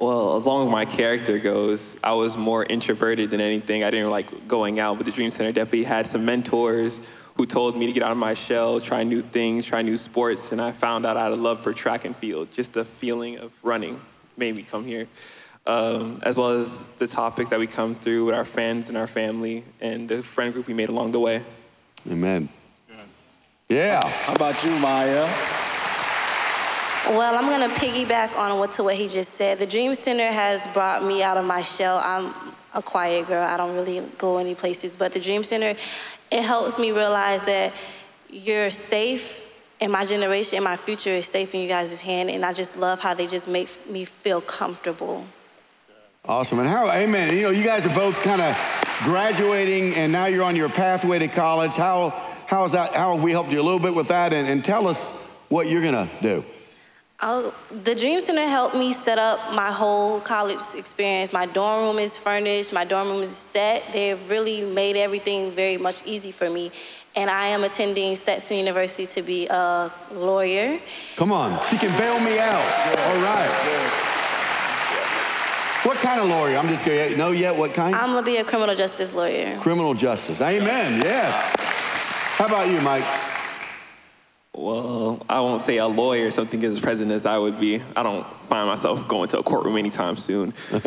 Well, 0.00 0.36
as 0.36 0.46
long 0.46 0.66
as 0.66 0.72
my 0.72 0.84
character 0.84 1.38
goes, 1.38 1.96
I 2.04 2.12
was 2.12 2.36
more 2.36 2.62
introverted 2.64 3.30
than 3.30 3.40
anything. 3.40 3.84
I 3.84 3.90
didn't 3.90 4.10
like 4.10 4.48
going 4.48 4.78
out, 4.78 4.98
but 4.98 5.06
the 5.06 5.12
Dream 5.12 5.30
Center 5.30 5.52
definitely 5.52 5.84
had 5.84 6.06
some 6.06 6.26
mentors 6.26 7.00
who 7.36 7.46
told 7.46 7.76
me 7.76 7.86
to 7.86 7.92
get 7.92 8.02
out 8.02 8.12
of 8.12 8.18
my 8.18 8.34
shell, 8.34 8.80
try 8.80 9.02
new 9.02 9.22
things, 9.22 9.64
try 9.64 9.80
new 9.80 9.96
sports, 9.96 10.52
and 10.52 10.60
I 10.60 10.72
found 10.72 11.06
out 11.06 11.16
I 11.16 11.22
had 11.22 11.32
a 11.32 11.36
love 11.36 11.62
for 11.62 11.72
track 11.72 12.04
and 12.04 12.14
field. 12.14 12.52
Just 12.52 12.74
the 12.74 12.84
feeling 12.84 13.38
of 13.38 13.64
running 13.64 13.98
made 14.36 14.54
me 14.54 14.62
come 14.62 14.84
here, 14.84 15.06
um, 15.66 16.20
as 16.22 16.36
well 16.36 16.50
as 16.50 16.90
the 16.92 17.06
topics 17.06 17.50
that 17.50 17.58
we 17.58 17.66
come 17.66 17.94
through 17.94 18.26
with 18.26 18.34
our 18.34 18.44
friends 18.44 18.88
and 18.88 18.98
our 18.98 19.06
family 19.06 19.64
and 19.80 20.08
the 20.08 20.22
friend 20.22 20.52
group 20.52 20.66
we 20.66 20.74
made 20.74 20.90
along 20.90 21.12
the 21.12 21.20
way. 21.20 21.42
Amen. 22.10 22.48
Yeah. 23.68 24.06
How 24.06 24.34
about 24.34 24.62
you, 24.62 24.70
Maya? 24.78 25.26
Well, 27.08 27.34
I'm 27.36 27.48
gonna 27.48 27.72
piggyback 27.74 28.36
on 28.38 28.58
what 28.58 28.72
to 28.72 28.84
what 28.84 28.94
he 28.94 29.08
just 29.08 29.34
said. 29.34 29.58
The 29.58 29.66
Dream 29.66 29.94
Center 29.94 30.26
has 30.26 30.66
brought 30.68 31.02
me 31.02 31.22
out 31.22 31.36
of 31.36 31.44
my 31.44 31.62
shell. 31.62 32.00
I'm 32.04 32.32
a 32.74 32.82
quiet 32.82 33.26
girl. 33.26 33.42
I 33.42 33.56
don't 33.56 33.74
really 33.74 34.02
go 34.18 34.38
any 34.38 34.54
places, 34.54 34.96
but 34.96 35.12
the 35.12 35.20
Dream 35.20 35.44
Center, 35.44 35.78
it 36.30 36.42
helps 36.42 36.78
me 36.78 36.92
realize 36.92 37.46
that 37.46 37.72
you're 38.30 38.70
safe 38.70 39.40
and 39.80 39.92
my 39.92 40.04
generation 40.04 40.56
and 40.56 40.64
my 40.64 40.76
future 40.76 41.10
is 41.10 41.26
safe 41.26 41.54
in 41.54 41.60
you 41.60 41.68
guys' 41.68 42.00
hand. 42.00 42.30
And 42.30 42.44
I 42.44 42.52
just 42.52 42.76
love 42.76 43.00
how 43.00 43.14
they 43.14 43.26
just 43.26 43.48
make 43.48 43.68
me 43.88 44.04
feel 44.04 44.40
comfortable. 44.40 45.24
Awesome. 46.26 46.58
And 46.58 46.66
how, 46.66 46.90
amen. 46.90 47.36
You 47.36 47.42
know, 47.42 47.50
you 47.50 47.62
guys 47.62 47.84
are 47.84 47.94
both 47.94 48.22
kind 48.22 48.40
of 48.40 48.56
graduating 49.02 49.94
and 49.94 50.10
now 50.10 50.24
you're 50.24 50.44
on 50.44 50.56
your 50.56 50.70
pathway 50.70 51.18
to 51.18 51.28
college. 51.28 51.72
How, 51.72 52.10
how 52.46 52.64
is 52.64 52.72
that? 52.72 52.94
How 52.94 53.12
have 53.12 53.22
we 53.22 53.32
helped 53.32 53.52
you 53.52 53.60
a 53.60 53.62
little 53.62 53.78
bit 53.78 53.94
with 53.94 54.08
that? 54.08 54.32
And, 54.32 54.48
and 54.48 54.64
tell 54.64 54.88
us 54.88 55.12
what 55.50 55.68
you're 55.68 55.82
going 55.82 56.08
to 56.08 56.10
do. 56.22 56.42
Oh, 57.20 57.54
the 57.70 57.94
Dream 57.94 58.20
Center 58.20 58.42
helped 58.42 58.74
me 58.74 58.94
set 58.94 59.18
up 59.18 59.38
my 59.54 59.70
whole 59.70 60.18
college 60.20 60.60
experience. 60.74 61.30
My 61.30 61.44
dorm 61.44 61.82
room 61.84 61.98
is 61.98 62.16
furnished, 62.16 62.72
my 62.72 62.84
dorm 62.84 63.08
room 63.08 63.22
is 63.22 63.36
set. 63.36 63.84
They've 63.92 64.30
really 64.30 64.62
made 64.62 64.96
everything 64.96 65.50
very 65.50 65.76
much 65.76 66.06
easy 66.06 66.32
for 66.32 66.48
me. 66.48 66.72
And 67.16 67.30
I 67.30 67.48
am 67.48 67.64
attending 67.64 68.16
Stetson 68.16 68.56
University 68.56 69.06
to 69.06 69.22
be 69.22 69.46
a 69.46 69.92
lawyer. 70.12 70.78
Come 71.16 71.32
on, 71.32 71.62
she 71.64 71.76
can 71.76 71.96
bail 71.98 72.18
me 72.18 72.38
out. 72.38 72.64
All 73.08 73.22
right. 73.22 74.13
What 75.84 75.98
kind 75.98 76.18
of 76.18 76.28
lawyer? 76.28 76.56
I'm 76.56 76.68
just 76.68 76.86
going 76.86 77.12
to 77.12 77.16
know 77.18 77.30
yet 77.30 77.54
what 77.56 77.74
kind? 77.74 77.94
I'm 77.94 78.14
gonna 78.14 78.24
be 78.24 78.38
a 78.38 78.44
criminal 78.44 78.74
justice 78.74 79.12
lawyer. 79.12 79.58
Criminal 79.58 79.92
justice. 79.92 80.40
Amen. 80.40 81.02
Yes. 81.02 81.54
How 82.38 82.46
about 82.46 82.68
you, 82.68 82.80
Mike? 82.80 83.04
Well, 84.56 85.24
I 85.28 85.40
won't 85.40 85.60
say 85.60 85.76
a 85.76 85.86
lawyer, 85.86 86.30
something 86.30 86.64
as 86.64 86.80
present 86.80 87.12
as 87.12 87.26
I 87.26 87.36
would 87.36 87.60
be. 87.60 87.82
I 87.94 88.02
don't 88.02 88.26
find 88.48 88.66
myself 88.66 89.06
going 89.08 89.28
to 89.28 89.40
a 89.40 89.42
courtroom 89.42 89.76
anytime 89.76 90.16
soon. 90.16 90.54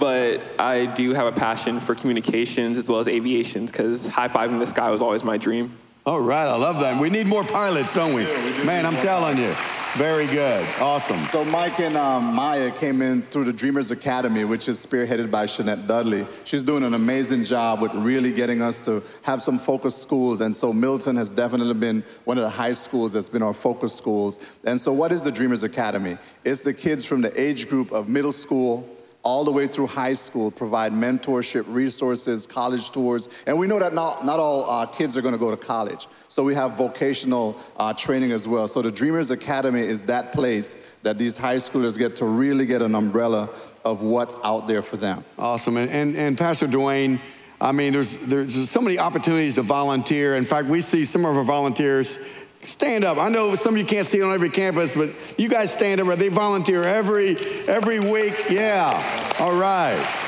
but 0.00 0.40
I 0.58 0.90
do 0.96 1.12
have 1.12 1.26
a 1.26 1.32
passion 1.38 1.78
for 1.78 1.94
communications 1.94 2.78
as 2.78 2.88
well 2.88 3.00
as 3.00 3.08
aviations 3.08 3.70
because 3.70 4.06
high 4.06 4.28
fiving 4.28 4.60
the 4.60 4.66
sky 4.66 4.88
was 4.90 5.02
always 5.02 5.24
my 5.24 5.36
dream. 5.36 5.76
All 6.06 6.20
right, 6.20 6.46
I 6.46 6.56
love 6.56 6.80
that. 6.80 6.98
We 6.98 7.10
need 7.10 7.26
more 7.26 7.44
pilots, 7.44 7.94
don't 7.94 8.14
we? 8.14 8.22
Yeah, 8.22 8.44
we 8.44 8.56
do 8.56 8.64
Man, 8.64 8.86
I'm 8.86 8.96
telling 8.96 9.36
you. 9.36 9.52
Very 9.94 10.26
good. 10.28 10.66
Awesome. 10.80 11.18
So 11.18 11.44
Mike 11.44 11.78
and 11.78 11.96
um, 11.96 12.34
Maya 12.34 12.70
came 12.70 13.02
in 13.02 13.20
through 13.20 13.44
the 13.44 13.52
Dreamers 13.52 13.90
Academy, 13.90 14.44
which 14.44 14.66
is 14.66 14.84
spearheaded 14.84 15.30
by 15.30 15.44
Shanette 15.44 15.86
Dudley. 15.86 16.26
She's 16.44 16.62
doing 16.62 16.84
an 16.84 16.94
amazing 16.94 17.44
job 17.44 17.82
with 17.82 17.92
really 17.92 18.32
getting 18.32 18.62
us 18.62 18.80
to 18.80 19.02
have 19.22 19.42
some 19.42 19.58
focus 19.58 19.94
schools. 19.94 20.40
And 20.40 20.54
so 20.54 20.72
Milton 20.72 21.16
has 21.16 21.30
definitely 21.30 21.74
been 21.74 22.02
one 22.24 22.38
of 22.38 22.44
the 22.44 22.50
high 22.50 22.72
schools 22.72 23.12
that's 23.12 23.28
been 23.28 23.42
our 23.42 23.52
focus 23.52 23.92
schools. 23.92 24.56
And 24.64 24.80
so 24.80 24.92
what 24.94 25.12
is 25.12 25.22
the 25.22 25.32
Dreamers 25.32 25.64
Academy? 25.64 26.16
It's 26.44 26.62
the 26.62 26.72
kids 26.72 27.04
from 27.04 27.20
the 27.20 27.38
age 27.38 27.68
group 27.68 27.92
of 27.92 28.08
middle 28.08 28.32
school 28.32 28.88
all 29.22 29.44
the 29.44 29.52
way 29.52 29.66
through 29.66 29.86
high 29.86 30.14
school, 30.14 30.50
provide 30.50 30.92
mentorship, 30.92 31.64
resources, 31.68 32.46
college 32.46 32.90
tours. 32.90 33.28
And 33.46 33.58
we 33.58 33.66
know 33.66 33.78
that 33.78 33.92
not, 33.92 34.24
not 34.24 34.40
all 34.40 34.68
uh, 34.68 34.86
kids 34.86 35.16
are 35.16 35.22
going 35.22 35.34
to 35.34 35.38
go 35.38 35.50
to 35.50 35.56
college. 35.56 36.06
So 36.28 36.42
we 36.42 36.54
have 36.54 36.76
vocational 36.76 37.56
uh, 37.76 37.92
training 37.92 38.32
as 38.32 38.48
well. 38.48 38.66
So 38.66 38.80
the 38.80 38.90
Dreamers 38.90 39.30
Academy 39.30 39.80
is 39.80 40.04
that 40.04 40.32
place 40.32 40.78
that 41.02 41.18
these 41.18 41.36
high 41.36 41.56
schoolers 41.56 41.98
get 41.98 42.16
to 42.16 42.24
really 42.24 42.64
get 42.64 42.80
an 42.82 42.94
umbrella 42.94 43.50
of 43.84 44.02
what's 44.02 44.36
out 44.42 44.66
there 44.66 44.82
for 44.82 44.96
them. 44.96 45.24
Awesome. 45.38 45.76
And, 45.76 45.90
and, 45.90 46.16
and 46.16 46.38
Pastor 46.38 46.66
Dwayne, 46.66 47.18
I 47.60 47.72
mean, 47.72 47.92
there's, 47.92 48.16
there's 48.18 48.70
so 48.70 48.80
many 48.80 48.98
opportunities 48.98 49.56
to 49.56 49.62
volunteer. 49.62 50.34
In 50.34 50.46
fact, 50.46 50.68
we 50.68 50.80
see 50.80 51.04
some 51.04 51.26
of 51.26 51.36
our 51.36 51.44
volunteers 51.44 52.18
stand 52.62 53.04
up. 53.04 53.18
I 53.18 53.28
know 53.28 53.54
some 53.54 53.74
of 53.74 53.78
you 53.78 53.86
can't 53.86 54.06
see 54.06 54.18
it 54.18 54.22
on 54.22 54.32
every 54.32 54.50
campus, 54.50 54.94
but 54.94 55.10
you 55.38 55.48
guys 55.48 55.72
stand 55.72 56.00
up. 56.00 56.18
They 56.18 56.28
volunteer 56.28 56.82
every 56.82 57.36
every 57.66 58.00
week. 58.00 58.34
Yeah. 58.50 58.92
All 59.40 59.58
right. 59.58 60.26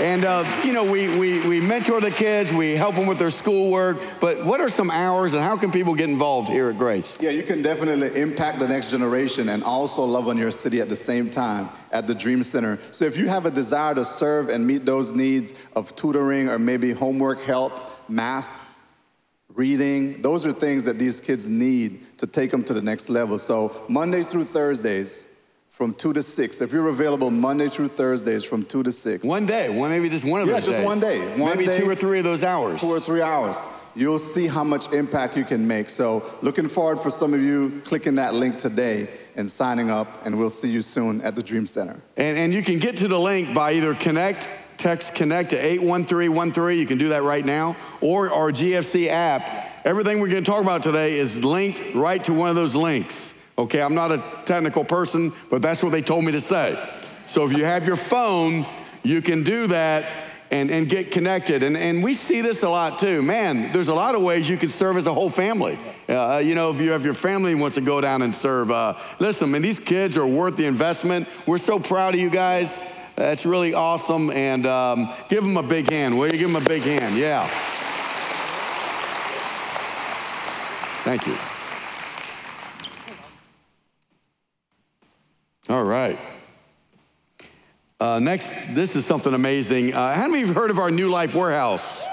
And, 0.00 0.24
uh, 0.24 0.44
you 0.64 0.72
know, 0.72 0.88
we, 0.88 1.18
we, 1.18 1.44
we 1.48 1.60
mentor 1.60 2.00
the 2.00 2.12
kids, 2.12 2.52
we 2.52 2.76
help 2.76 2.94
them 2.94 3.08
with 3.08 3.18
their 3.18 3.32
schoolwork, 3.32 3.96
but 4.20 4.44
what 4.44 4.60
are 4.60 4.68
some 4.68 4.92
hours 4.92 5.34
and 5.34 5.42
how 5.42 5.56
can 5.56 5.72
people 5.72 5.96
get 5.96 6.08
involved 6.08 6.48
here 6.48 6.70
at 6.70 6.78
Grace? 6.78 7.18
Yeah, 7.20 7.30
you 7.30 7.42
can 7.42 7.62
definitely 7.62 8.20
impact 8.20 8.60
the 8.60 8.68
next 8.68 8.92
generation 8.92 9.48
and 9.48 9.64
also 9.64 10.04
love 10.04 10.28
on 10.28 10.38
your 10.38 10.52
city 10.52 10.80
at 10.80 10.88
the 10.88 10.94
same 10.94 11.30
time 11.30 11.68
at 11.90 12.06
the 12.06 12.14
Dream 12.14 12.44
Center. 12.44 12.78
So 12.92 13.06
if 13.06 13.18
you 13.18 13.26
have 13.26 13.44
a 13.44 13.50
desire 13.50 13.92
to 13.96 14.04
serve 14.04 14.50
and 14.50 14.64
meet 14.64 14.84
those 14.84 15.10
needs 15.10 15.52
of 15.74 15.96
tutoring 15.96 16.48
or 16.48 16.60
maybe 16.60 16.92
homework 16.92 17.42
help, 17.42 17.72
math, 18.08 18.67
reading, 19.54 20.22
those 20.22 20.46
are 20.46 20.52
things 20.52 20.84
that 20.84 20.98
these 20.98 21.20
kids 21.20 21.48
need 21.48 22.18
to 22.18 22.26
take 22.26 22.50
them 22.50 22.62
to 22.64 22.72
the 22.72 22.82
next 22.82 23.08
level. 23.08 23.38
So 23.38 23.72
Monday 23.88 24.22
through 24.22 24.44
Thursdays, 24.44 25.28
from 25.68 25.94
2 25.94 26.14
to 26.14 26.22
6. 26.22 26.60
If 26.60 26.72
you're 26.72 26.88
available 26.88 27.30
Monday 27.30 27.68
through 27.68 27.88
Thursdays 27.88 28.44
from 28.44 28.64
2 28.64 28.82
to 28.82 28.90
6. 28.90 29.24
One 29.24 29.46
day, 29.46 29.68
one, 29.68 29.90
maybe 29.90 30.08
just 30.08 30.24
one 30.24 30.40
of 30.40 30.48
those 30.48 30.54
yeah, 30.54 30.60
those 30.60 30.66
just 30.66 30.78
days. 30.78 30.86
one 30.86 30.98
day. 30.98 31.18
One 31.40 31.56
maybe 31.56 31.66
day, 31.66 31.78
two 31.78 31.88
or 31.88 31.94
three 31.94 32.18
of 32.18 32.24
those 32.24 32.42
hours. 32.42 32.80
Two 32.80 32.88
or 32.88 32.98
three 32.98 33.22
hours. 33.22 33.64
You'll 33.94 34.18
see 34.18 34.48
how 34.48 34.64
much 34.64 34.92
impact 34.92 35.36
you 35.36 35.44
can 35.44 35.68
make. 35.68 35.88
So, 35.88 36.24
looking 36.42 36.68
forward 36.68 36.98
for 36.98 37.10
some 37.10 37.34
of 37.34 37.42
you 37.42 37.80
clicking 37.84 38.16
that 38.16 38.34
link 38.34 38.56
today 38.56 39.08
and 39.36 39.48
signing 39.48 39.90
up, 39.90 40.26
and 40.26 40.38
we'll 40.38 40.50
see 40.50 40.70
you 40.70 40.82
soon 40.82 41.20
at 41.20 41.36
the 41.36 41.42
Dream 41.42 41.64
Center. 41.64 42.00
And, 42.16 42.36
and 42.38 42.52
you 42.52 42.62
can 42.62 42.78
get 42.78 42.96
to 42.98 43.08
the 43.08 43.18
link 43.18 43.54
by 43.54 43.74
either 43.74 43.94
connect, 43.94 44.48
text 44.78 45.14
connect 45.14 45.50
to 45.50 45.56
81313. 45.56 46.78
You 46.78 46.86
can 46.86 46.98
do 46.98 47.10
that 47.10 47.22
right 47.22 47.44
now, 47.44 47.76
or 48.00 48.32
our 48.32 48.50
GFC 48.50 49.08
app. 49.08 49.42
Everything 49.84 50.20
we're 50.20 50.28
going 50.28 50.44
to 50.44 50.50
talk 50.50 50.62
about 50.62 50.82
today 50.82 51.14
is 51.14 51.44
linked 51.44 51.94
right 51.94 52.22
to 52.24 52.32
one 52.32 52.48
of 52.48 52.56
those 52.56 52.74
links. 52.74 53.34
Okay, 53.58 53.82
I'm 53.82 53.94
not 53.94 54.12
a 54.12 54.22
technical 54.44 54.84
person, 54.84 55.32
but 55.50 55.60
that's 55.60 55.82
what 55.82 55.90
they 55.90 56.02
told 56.02 56.24
me 56.24 56.32
to 56.32 56.40
say. 56.40 56.78
So 57.26 57.44
if 57.44 57.56
you 57.56 57.64
have 57.64 57.86
your 57.86 57.96
phone, 57.96 58.64
you 59.02 59.20
can 59.20 59.42
do 59.42 59.66
that 59.66 60.06
and, 60.50 60.70
and 60.70 60.88
get 60.88 61.10
connected. 61.10 61.62
And, 61.62 61.76
and 61.76 62.02
we 62.02 62.14
see 62.14 62.40
this 62.40 62.62
a 62.62 62.68
lot 62.68 62.98
too. 62.98 63.20
Man, 63.22 63.72
there's 63.72 63.88
a 63.88 63.94
lot 63.94 64.14
of 64.14 64.22
ways 64.22 64.48
you 64.48 64.56
can 64.56 64.68
serve 64.68 64.96
as 64.96 65.06
a 65.06 65.12
whole 65.12 65.28
family. 65.28 65.78
Uh, 66.08 66.40
you 66.42 66.54
know, 66.54 66.70
if 66.70 66.80
you 66.80 66.92
have 66.92 67.04
your 67.04 67.14
family 67.14 67.54
wants 67.54 67.74
to 67.74 67.80
go 67.80 68.00
down 68.00 68.22
and 68.22 68.34
serve, 68.34 68.70
uh, 68.70 68.94
listen, 69.18 69.50
man, 69.50 69.62
these 69.62 69.80
kids 69.80 70.16
are 70.16 70.26
worth 70.26 70.56
the 70.56 70.64
investment. 70.64 71.28
We're 71.46 71.58
so 71.58 71.78
proud 71.78 72.14
of 72.14 72.20
you 72.20 72.30
guys. 72.30 72.97
That's 73.18 73.44
really 73.44 73.74
awesome. 73.74 74.30
And 74.30 74.64
um, 74.64 75.12
give 75.28 75.42
them 75.42 75.56
a 75.56 75.62
big 75.62 75.90
hand. 75.90 76.16
Will 76.16 76.26
you 76.26 76.38
give 76.38 76.52
them 76.52 76.62
a 76.62 76.64
big 76.64 76.82
hand? 76.82 77.16
Yeah. 77.16 77.44
Thank 81.02 81.26
you. 81.26 81.36
All 85.68 85.82
right. 85.82 86.16
Uh, 87.98 88.20
next, 88.20 88.54
this 88.74 88.94
is 88.94 89.04
something 89.04 89.34
amazing. 89.34 89.94
Uh, 89.94 90.14
how 90.14 90.28
many 90.28 90.34
of 90.34 90.40
you 90.40 90.46
have 90.46 90.56
heard 90.56 90.70
of 90.70 90.78
our 90.78 90.92
New 90.92 91.10
Life 91.10 91.34
Warehouse? 91.34 92.04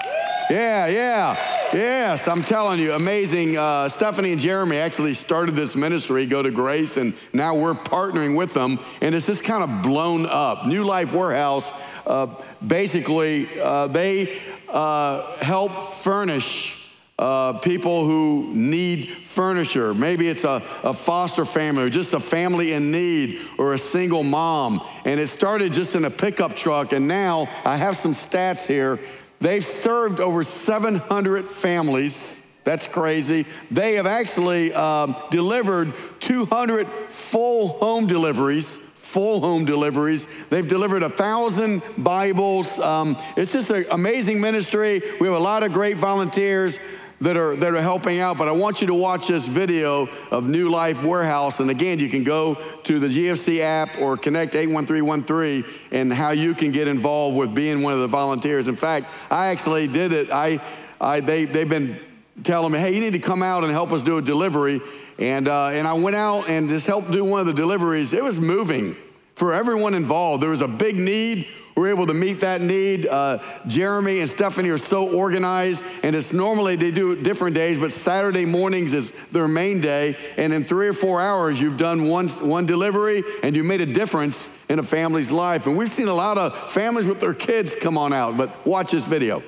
Yeah, 0.50 0.88
yeah, 0.88 1.55
yes, 1.72 2.28
I'm 2.28 2.42
telling 2.42 2.80
you, 2.80 2.92
amazing. 2.92 3.56
Uh, 3.56 3.88
Stephanie 3.88 4.32
and 4.32 4.40
Jeremy 4.40 4.76
actually 4.76 5.14
started 5.14 5.54
this 5.54 5.76
ministry, 5.76 6.26
Go 6.26 6.42
to 6.42 6.50
Grace, 6.50 6.96
and 6.96 7.14
now 7.32 7.54
we're 7.54 7.74
partnering 7.74 8.36
with 8.36 8.54
them, 8.54 8.78
and 9.00 9.14
it's 9.14 9.26
just 9.26 9.44
kind 9.44 9.62
of 9.62 9.82
blown 9.82 10.26
up. 10.26 10.66
New 10.66 10.84
Life 10.84 11.14
Warehouse, 11.14 11.72
uh, 12.06 12.26
basically, 12.66 13.46
uh, 13.60 13.88
they 13.88 14.38
uh, 14.68 15.36
help 15.38 15.92
furnish 15.94 16.76
uh, 17.18 17.54
people 17.60 18.04
who 18.04 18.52
need 18.54 19.08
furniture. 19.08 19.94
Maybe 19.94 20.28
it's 20.28 20.44
a, 20.44 20.62
a, 20.82 20.92
foster 20.92 21.46
family 21.46 21.84
or 21.84 21.90
just 21.90 22.12
a 22.12 22.20
family 22.20 22.74
in 22.74 22.90
need 22.90 23.40
or 23.58 23.72
a 23.72 23.78
single 23.78 24.22
mom. 24.22 24.82
And 25.06 25.18
it 25.18 25.28
started 25.28 25.72
just 25.72 25.94
in 25.94 26.04
a 26.04 26.10
pickup 26.10 26.56
truck. 26.56 26.92
And 26.92 27.08
now 27.08 27.48
I 27.64 27.76
have 27.76 27.96
some 27.96 28.12
stats 28.12 28.66
here. 28.66 28.98
They've 29.40 29.64
served 29.64 30.20
over 30.20 30.42
700 30.44 31.44
families. 31.44 32.42
That's 32.64 32.86
crazy. 32.86 33.46
They 33.70 33.94
have 33.94 34.06
actually 34.06 34.72
um, 34.72 35.14
delivered 35.30 35.92
200 36.20 36.88
full 36.88 37.68
home 37.68 38.06
deliveries 38.06 38.80
full 39.06 39.40
home 39.40 39.64
deliveries. 39.64 40.28
They've 40.50 40.66
delivered 40.66 41.02
a 41.02 41.08
thousand 41.08 41.80
Bibles. 41.96 42.78
Um, 42.78 43.16
it's 43.34 43.52
just 43.52 43.70
an 43.70 43.86
amazing 43.90 44.42
ministry. 44.42 45.00
We 45.20 45.26
have 45.26 45.36
a 45.36 45.42
lot 45.42 45.62
of 45.62 45.72
great 45.72 45.96
volunteers 45.96 46.78
that 47.20 47.36
are, 47.36 47.56
that 47.56 47.74
are 47.74 47.80
helping 47.80 48.18
out, 48.20 48.36
but 48.36 48.48
I 48.48 48.52
want 48.52 48.80
you 48.80 48.88
to 48.88 48.94
watch 48.94 49.28
this 49.28 49.46
video 49.46 50.08
of 50.30 50.48
New 50.48 50.70
Life 50.70 51.02
Warehouse. 51.02 51.60
And 51.60 51.70
again, 51.70 51.98
you 51.98 52.08
can 52.08 52.24
go 52.24 52.56
to 52.84 52.98
the 52.98 53.06
GFC 53.06 53.60
app 53.60 53.98
or 54.00 54.16
connect 54.16 54.54
81313 54.54 55.64
and 55.92 56.12
how 56.12 56.30
you 56.30 56.54
can 56.54 56.72
get 56.72 56.88
involved 56.88 57.36
with 57.36 57.54
being 57.54 57.82
one 57.82 57.94
of 57.94 58.00
the 58.00 58.06
volunteers. 58.06 58.68
In 58.68 58.76
fact, 58.76 59.06
I 59.30 59.46
actually 59.48 59.86
did 59.86 60.12
it. 60.12 60.30
I, 60.30 60.60
I, 61.00 61.20
they, 61.20 61.46
they've 61.46 61.68
been 61.68 61.98
telling 62.44 62.72
me, 62.72 62.78
hey, 62.78 62.94
you 62.94 63.00
need 63.00 63.14
to 63.14 63.18
come 63.18 63.42
out 63.42 63.64
and 63.64 63.72
help 63.72 63.92
us 63.92 64.02
do 64.02 64.18
a 64.18 64.22
delivery. 64.22 64.80
And, 65.18 65.48
uh, 65.48 65.68
and 65.68 65.88
I 65.88 65.94
went 65.94 66.16
out 66.16 66.48
and 66.50 66.68
just 66.68 66.86
helped 66.86 67.10
do 67.10 67.24
one 67.24 67.40
of 67.40 67.46
the 67.46 67.54
deliveries. 67.54 68.12
It 68.12 68.22
was 68.22 68.38
moving 68.38 68.94
for 69.36 69.54
everyone 69.54 69.94
involved. 69.94 70.42
There 70.42 70.50
was 70.50 70.60
a 70.60 70.68
big 70.68 70.96
need. 70.96 71.46
We 71.76 71.82
were 71.82 71.88
able 71.88 72.06
to 72.06 72.14
meet 72.14 72.40
that 72.40 72.62
need. 72.62 73.06
Uh, 73.06 73.38
Jeremy 73.66 74.20
and 74.20 74.30
Stephanie 74.30 74.70
are 74.70 74.78
so 74.78 75.14
organized, 75.14 75.84
and 76.02 76.16
it's 76.16 76.32
normally 76.32 76.74
they 76.76 76.90
do 76.90 77.14
different 77.14 77.54
days, 77.54 77.78
but 77.78 77.92
Saturday 77.92 78.46
mornings 78.46 78.94
is 78.94 79.10
their 79.30 79.46
main 79.46 79.82
day. 79.82 80.16
And 80.38 80.54
in 80.54 80.64
three 80.64 80.88
or 80.88 80.94
four 80.94 81.20
hours, 81.20 81.60
you've 81.60 81.76
done 81.76 82.08
one, 82.08 82.28
one 82.28 82.64
delivery 82.64 83.22
and 83.42 83.54
you 83.54 83.62
made 83.62 83.82
a 83.82 83.86
difference 83.86 84.48
in 84.70 84.78
a 84.78 84.82
family's 84.82 85.30
life. 85.30 85.66
And 85.66 85.76
we've 85.76 85.90
seen 85.90 86.08
a 86.08 86.14
lot 86.14 86.38
of 86.38 86.56
families 86.72 87.04
with 87.04 87.20
their 87.20 87.34
kids 87.34 87.74
come 87.74 87.98
on 87.98 88.14
out, 88.14 88.38
but 88.38 88.64
watch 88.66 88.92
this 88.92 89.04
video. 89.04 89.42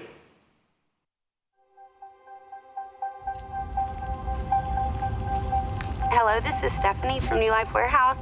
Hello, 6.11 6.41
this 6.41 6.63
is 6.63 6.75
Stephanie 6.75 7.21
from 7.21 7.39
New 7.39 7.51
Life 7.51 7.73
Warehouse. 7.73 8.19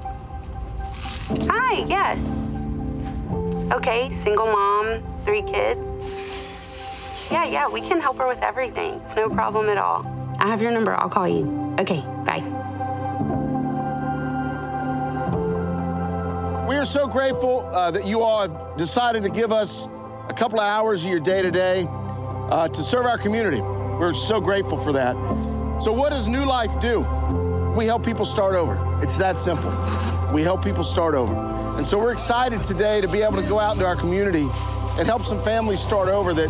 Hi, 1.49 1.85
yes. 1.89 2.36
Okay, 3.73 4.11
single 4.11 4.47
mom, 4.47 5.03
three 5.25 5.43
kids. 5.43 5.89
Yeah, 7.33 7.45
yeah, 7.45 7.69
we 7.69 7.81
can 7.81 8.01
help 8.01 8.17
her 8.19 8.29
with 8.29 8.41
everything. 8.41 8.95
It's 9.01 9.17
no 9.17 9.29
problem 9.29 9.69
at 9.69 9.77
all. 9.77 10.07
I 10.39 10.47
have 10.47 10.63
your 10.63 10.71
number. 10.71 10.95
I'll 10.95 11.09
call 11.09 11.27
you. 11.27 11.75
Okay, 11.81 12.01
bye. 12.25 12.43
We 16.69 16.77
are 16.77 16.85
so 16.85 17.09
grateful 17.09 17.69
uh, 17.75 17.91
that 17.91 18.07
you 18.07 18.21
all 18.21 18.43
have 18.49 18.77
decided 18.77 19.25
to 19.25 19.31
give 19.31 19.51
us 19.51 19.89
a 20.29 20.35
couple 20.35 20.61
of 20.61 20.67
hours 20.67 21.03
of 21.03 21.11
your 21.11 21.21
day 21.21 21.43
to 21.43 21.51
day 21.51 21.87
uh, 21.89 22.69
to 22.69 22.81
serve 22.81 23.07
our 23.07 23.19
community. 23.19 23.61
We're 23.61 24.15
so 24.15 24.41
grateful 24.41 24.79
for 24.79 24.93
that. 24.93 25.15
So, 25.83 25.93
what 25.93 26.11
does 26.11 26.29
New 26.29 26.45
Life 26.45 26.79
do? 26.79 27.05
We 27.77 27.85
help 27.85 28.07
people 28.07 28.25
start 28.25 28.55
over. 28.55 28.81
It's 29.03 29.19
that 29.19 29.39
simple. 29.39 29.71
We 30.33 30.41
help 30.41 30.65
people 30.65 30.83
start 30.83 31.15
over. 31.15 31.35
And 31.77 31.87
so 31.87 31.99
we're 31.99 32.11
excited 32.11 32.63
today 32.63 33.03
to 33.03 33.07
be 33.07 33.21
able 33.21 33.37
to 33.37 33.47
go 33.47 33.59
out 33.59 33.75
into 33.75 33.85
our 33.85 33.95
community 33.95 34.49
and 34.99 35.07
help 35.07 35.27
some 35.27 35.39
families 35.39 35.79
start 35.79 36.09
over 36.09 36.33
that, 36.33 36.49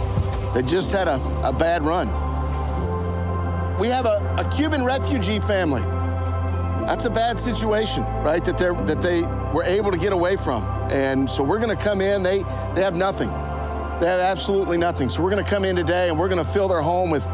that 0.55 0.67
just 0.67 0.93
had 0.93 1.09
a, 1.09 1.17
a 1.43 1.53
bad 1.53 1.83
run. 1.83 2.07
We 3.81 3.89
have 3.89 4.07
a, 4.07 4.37
a 4.39 4.49
Cuban 4.55 4.85
refugee 4.85 5.41
family. 5.41 5.83
That's 6.87 7.07
a 7.07 7.11
bad 7.11 7.41
situation, 7.41 8.05
right? 8.23 8.45
That, 8.45 8.57
they 8.57 8.73
that 8.95 9.03
they 9.03 9.23
were 9.53 9.65
able 9.65 9.91
to 9.91 9.99
get 9.99 10.13
away 10.13 10.37
from. 10.37 10.63
And 10.93 11.29
so 11.29 11.43
we're 11.43 11.59
going 11.59 11.77
to 11.77 11.83
come 11.83 12.01
in. 12.01 12.23
They, 12.23 12.45
they 12.77 12.83
have 12.83 12.95
nothing. 12.95 13.31
They 13.99 14.07
have 14.07 14.21
absolutely 14.21 14.79
nothing. 14.79 15.09
So 15.09 15.25
we're 15.25 15.31
going 15.31 15.45
to 15.45 15.51
come 15.51 15.65
in 15.65 15.75
today 15.75 16.09
and 16.09 16.17
we're 16.17 16.29
going 16.29 16.45
to 16.45 16.49
fill 16.49 16.69
their 16.69 16.83
home 16.83 17.11
with, 17.11 17.29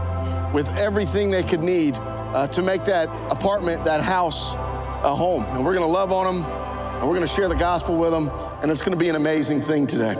with 0.54 0.74
everything 0.78 1.30
they 1.30 1.42
could 1.42 1.62
need 1.62 1.98
uh, 2.34 2.46
to 2.48 2.62
make 2.62 2.84
that 2.84 3.08
apartment, 3.30 3.84
that 3.84 4.02
house, 4.02 4.54
a 4.54 5.14
home. 5.14 5.44
And 5.44 5.64
we're 5.64 5.74
going 5.74 5.86
to 5.86 5.92
love 5.92 6.12
on 6.12 6.42
them 6.42 6.44
and 7.02 7.10
we're 7.10 7.16
going 7.16 7.26
to 7.26 7.34
share 7.34 7.48
the 7.48 7.56
gospel 7.56 7.96
with 7.96 8.12
them, 8.12 8.30
and 8.62 8.70
it's 8.70 8.80
going 8.80 8.96
to 8.96 8.98
be 8.98 9.08
an 9.08 9.16
amazing 9.16 9.60
thing 9.60 9.88
today. 9.88 10.14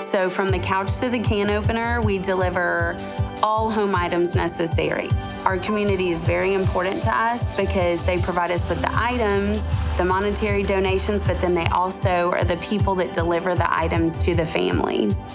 So, 0.00 0.30
from 0.30 0.50
the 0.50 0.60
couch 0.60 1.00
to 1.00 1.10
the 1.10 1.18
can 1.18 1.50
opener, 1.50 2.00
we 2.00 2.18
deliver 2.18 2.96
all 3.42 3.68
home 3.68 3.96
items 3.96 4.36
necessary. 4.36 5.08
Our 5.44 5.58
community 5.58 6.10
is 6.10 6.24
very 6.24 6.54
important 6.54 7.02
to 7.02 7.10
us 7.10 7.56
because 7.56 8.04
they 8.04 8.18
provide 8.18 8.52
us 8.52 8.68
with 8.68 8.80
the 8.82 8.90
items 8.92 9.72
the 9.98 10.04
monetary 10.04 10.62
donations, 10.62 11.22
but 11.22 11.38
then 11.40 11.54
they 11.54 11.66
also 11.66 12.30
are 12.30 12.44
the 12.44 12.56
people 12.58 12.94
that 12.94 13.12
deliver 13.12 13.54
the 13.54 13.76
items 13.76 14.18
to 14.18 14.34
the 14.34 14.46
families. 14.46 15.28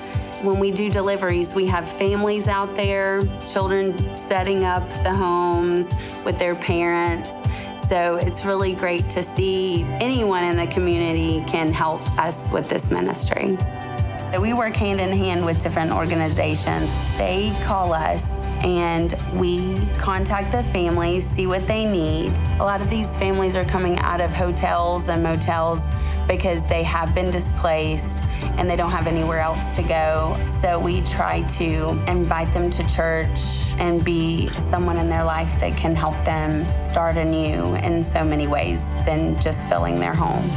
When 0.44 0.60
we 0.60 0.70
do 0.70 0.88
deliveries, 0.88 1.56
we 1.56 1.66
have 1.66 1.90
families 1.90 2.48
out 2.48 2.76
there, 2.76 3.22
children 3.52 4.16
setting 4.16 4.66
up 4.66 4.88
the 5.02 5.12
homes 5.12 5.96
with 6.24 6.38
their 6.38 6.54
parents. 6.54 7.42
So 7.80 8.18
it's 8.18 8.46
really 8.46 8.74
great 8.74 9.10
to 9.12 9.24
see 9.24 9.84
anyone 10.00 10.44
in 10.44 10.56
the 10.56 10.68
community 10.68 11.44
can 11.48 11.74
help 11.74 12.02
us 12.20 12.52
with 12.52 12.70
this 12.70 12.92
ministry. 12.92 13.58
We 14.40 14.54
work 14.54 14.76
hand 14.76 15.02
in 15.02 15.10
hand 15.10 15.44
with 15.44 15.60
different 15.60 15.92
organizations. 15.92 16.92
They 17.18 17.52
call 17.64 17.92
us 17.92 18.46
and 18.64 19.16
we 19.34 19.80
contact 19.98 20.52
the 20.52 20.64
families, 20.66 21.26
see 21.26 21.48
what 21.48 21.66
they 21.66 21.86
need. 21.86 22.32
A 22.60 22.64
lot 22.64 22.80
of 22.80 22.92
these 22.92 23.18
families 23.18 23.56
are 23.56 23.66
coming 23.66 23.98
out 24.00 24.22
of 24.22 24.32
hotels 24.36 25.10
and 25.10 25.24
motels 25.24 25.90
because 26.28 26.68
they 26.68 26.84
have 26.84 27.16
been 27.16 27.32
displaced 27.32 28.27
and 28.58 28.70
they 28.70 28.76
don't 28.76 28.92
have 28.92 29.08
anywhere 29.08 29.40
else 29.40 29.74
to 29.74 29.84
go. 29.84 30.36
So 30.48 30.80
we 30.80 31.02
try 31.02 31.42
to 31.58 32.04
invite 32.08 32.52
them 32.54 32.70
to 32.70 32.88
church 32.88 33.40
and 33.80 34.04
be 34.04 34.48
someone 34.48 34.98
in 34.98 35.10
their 35.10 35.24
life 35.24 35.60
that 35.60 35.78
can 35.78 35.96
help 35.96 36.24
them 36.24 36.68
start 36.78 37.18
anew 37.18 37.76
in 37.76 38.02
so 38.02 38.24
many 38.24 38.48
ways 38.48 38.94
than 39.06 39.40
just 39.40 39.68
filling 39.70 40.00
their 40.00 40.14
home. 40.14 40.50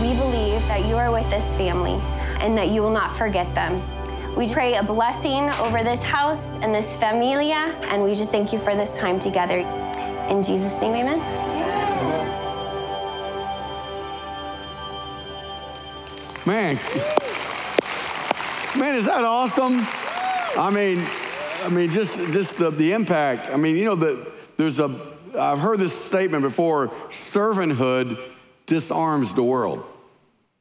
We 0.00 0.14
believe 0.16 0.60
that 0.68 0.86
you 0.86 0.96
are 0.96 1.12
with 1.12 1.28
this 1.28 1.54
family 1.56 2.00
and 2.40 2.56
that 2.56 2.68
you 2.68 2.80
will 2.82 2.90
not 2.90 3.12
forget 3.12 3.54
them. 3.54 3.80
We 4.36 4.50
pray 4.50 4.76
a 4.76 4.82
blessing 4.82 5.50
over 5.60 5.82
this 5.82 6.02
house 6.02 6.56
and 6.62 6.74
this 6.74 6.96
familia, 6.96 7.76
and 7.82 8.02
we 8.02 8.14
just 8.14 8.30
thank 8.30 8.52
you 8.52 8.60
for 8.60 8.74
this 8.74 8.96
time 8.96 9.18
together. 9.18 9.58
In 10.30 10.42
Jesus' 10.42 10.80
name, 10.80 10.94
amen. 10.94 11.69
Man, 16.50 16.74
man, 18.76 18.96
is 18.96 19.06
that 19.06 19.22
awesome? 19.22 19.86
I 20.58 20.72
mean, 20.74 21.00
I 21.62 21.68
mean, 21.70 21.92
just 21.92 22.16
just 22.32 22.58
the, 22.58 22.70
the 22.70 22.92
impact. 22.92 23.48
I 23.50 23.56
mean, 23.56 23.76
you 23.76 23.84
know, 23.84 23.94
the, 23.94 24.28
there's 24.56 24.80
a 24.80 24.92
I've 25.38 25.60
heard 25.60 25.78
this 25.78 25.92
statement 25.92 26.42
before: 26.42 26.88
servanthood 27.08 28.18
disarms 28.66 29.32
the 29.32 29.44
world. 29.44 29.84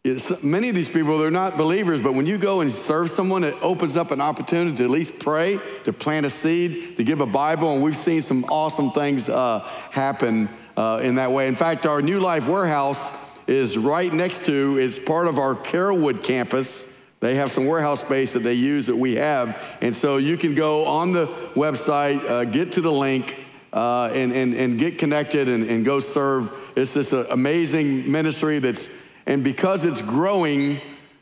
It's, 0.04 0.44
many 0.44 0.70
of 0.70 0.76
these 0.76 0.92
people, 0.92 1.18
they're 1.18 1.32
not 1.32 1.58
believers, 1.58 2.02
but 2.02 2.14
when 2.14 2.28
you 2.28 2.38
go 2.38 2.62
and 2.62 2.72
serve 2.72 3.10
someone, 3.10 3.44
it 3.44 3.56
opens 3.64 3.98
up 3.98 4.12
an 4.12 4.22
opportunity 4.22 4.78
to 4.78 4.84
at 4.84 4.92
least 4.92 5.18
pray, 5.18 5.60
to 5.86 5.92
plant 5.92 6.24
a 6.24 6.30
seed, 6.30 6.98
to 6.98 7.04
give 7.04 7.20
a 7.20 7.26
Bible, 7.26 7.74
and 7.74 7.82
we've 7.82 7.98
seen 7.98 8.22
some 8.22 8.44
awesome 8.44 8.92
things 8.92 9.28
uh, 9.28 9.62
happen 9.90 10.50
uh, 10.78 11.00
in 11.02 11.16
that 11.16 11.32
way. 11.32 11.48
In 11.48 11.56
fact, 11.56 11.88
our 11.88 12.04
New 12.04 12.20
Life 12.20 12.48
Warehouse 12.48 13.12
is 13.50 13.78
right 13.78 14.14
next 14.14 14.46
to, 14.46 14.78
is 14.78 15.00
part 15.00 15.28
of 15.28 15.40
our 15.40 15.56
Carrollwood 15.56 16.24
campus. 16.24 16.86
They 17.20 17.36
have 17.36 17.52
some 17.52 17.66
warehouse 17.66 18.02
space 18.02 18.34
that 18.34 18.44
they 18.44 18.54
use 18.54 18.86
that 18.86 18.96
we 18.96 19.16
have. 19.16 19.78
And 19.82 19.94
so 19.94 20.18
you 20.18 20.38
can 20.38 20.56
go 20.56 20.86
on 20.86 21.12
the 21.12 21.28
website, 21.56 22.24
uh, 22.30 22.46
get 22.46 22.74
to 22.74 22.82
the 22.82 22.92
link, 22.92 23.44
uh, 23.74 24.10
and, 24.14 24.32
and, 24.32 24.54
and 24.54 24.80
get 24.80 25.00
connected 25.00 25.50
and, 25.50 25.68
and 25.70 25.84
go 25.84 26.00
serve. 26.00 26.52
It's 26.76 26.94
this 26.94 27.12
uh, 27.12 27.26
amazing 27.32 28.12
ministry 28.12 28.60
that's 28.60 28.90
and 29.26 29.44
because 29.44 29.86
it's 29.86 30.02
growing, 30.02 30.80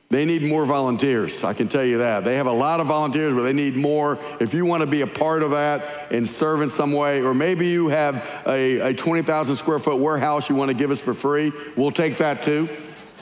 they 0.09 0.23
need 0.23 0.41
more 0.41 0.65
volunteers. 0.65 1.43
I 1.43 1.53
can 1.53 1.67
tell 1.67 1.83
you 1.83 1.97
that. 1.97 2.23
They 2.23 2.35
have 2.35 2.47
a 2.47 2.51
lot 2.51 2.79
of 2.79 2.87
volunteers, 2.87 3.33
but 3.33 3.41
they 3.41 3.53
need 3.53 3.75
more. 3.75 4.17
If 4.39 4.53
you 4.53 4.65
want 4.65 4.81
to 4.81 4.87
be 4.87 5.01
a 5.01 5.07
part 5.07 5.43
of 5.43 5.51
that 5.51 6.11
and 6.11 6.27
serve 6.27 6.61
in 6.61 6.69
some 6.69 6.93
way, 6.93 7.21
or 7.21 7.33
maybe 7.33 7.67
you 7.67 7.89
have 7.89 8.15
a, 8.47 8.91
a 8.91 8.93
20,000 8.93 9.55
square 9.57 9.79
foot 9.79 9.99
warehouse 9.99 10.49
you 10.49 10.55
want 10.55 10.71
to 10.71 10.77
give 10.77 10.91
us 10.91 11.01
for 11.01 11.13
free, 11.13 11.51
we'll 11.75 11.91
take 11.91 12.17
that 12.17 12.41
too 12.41 12.69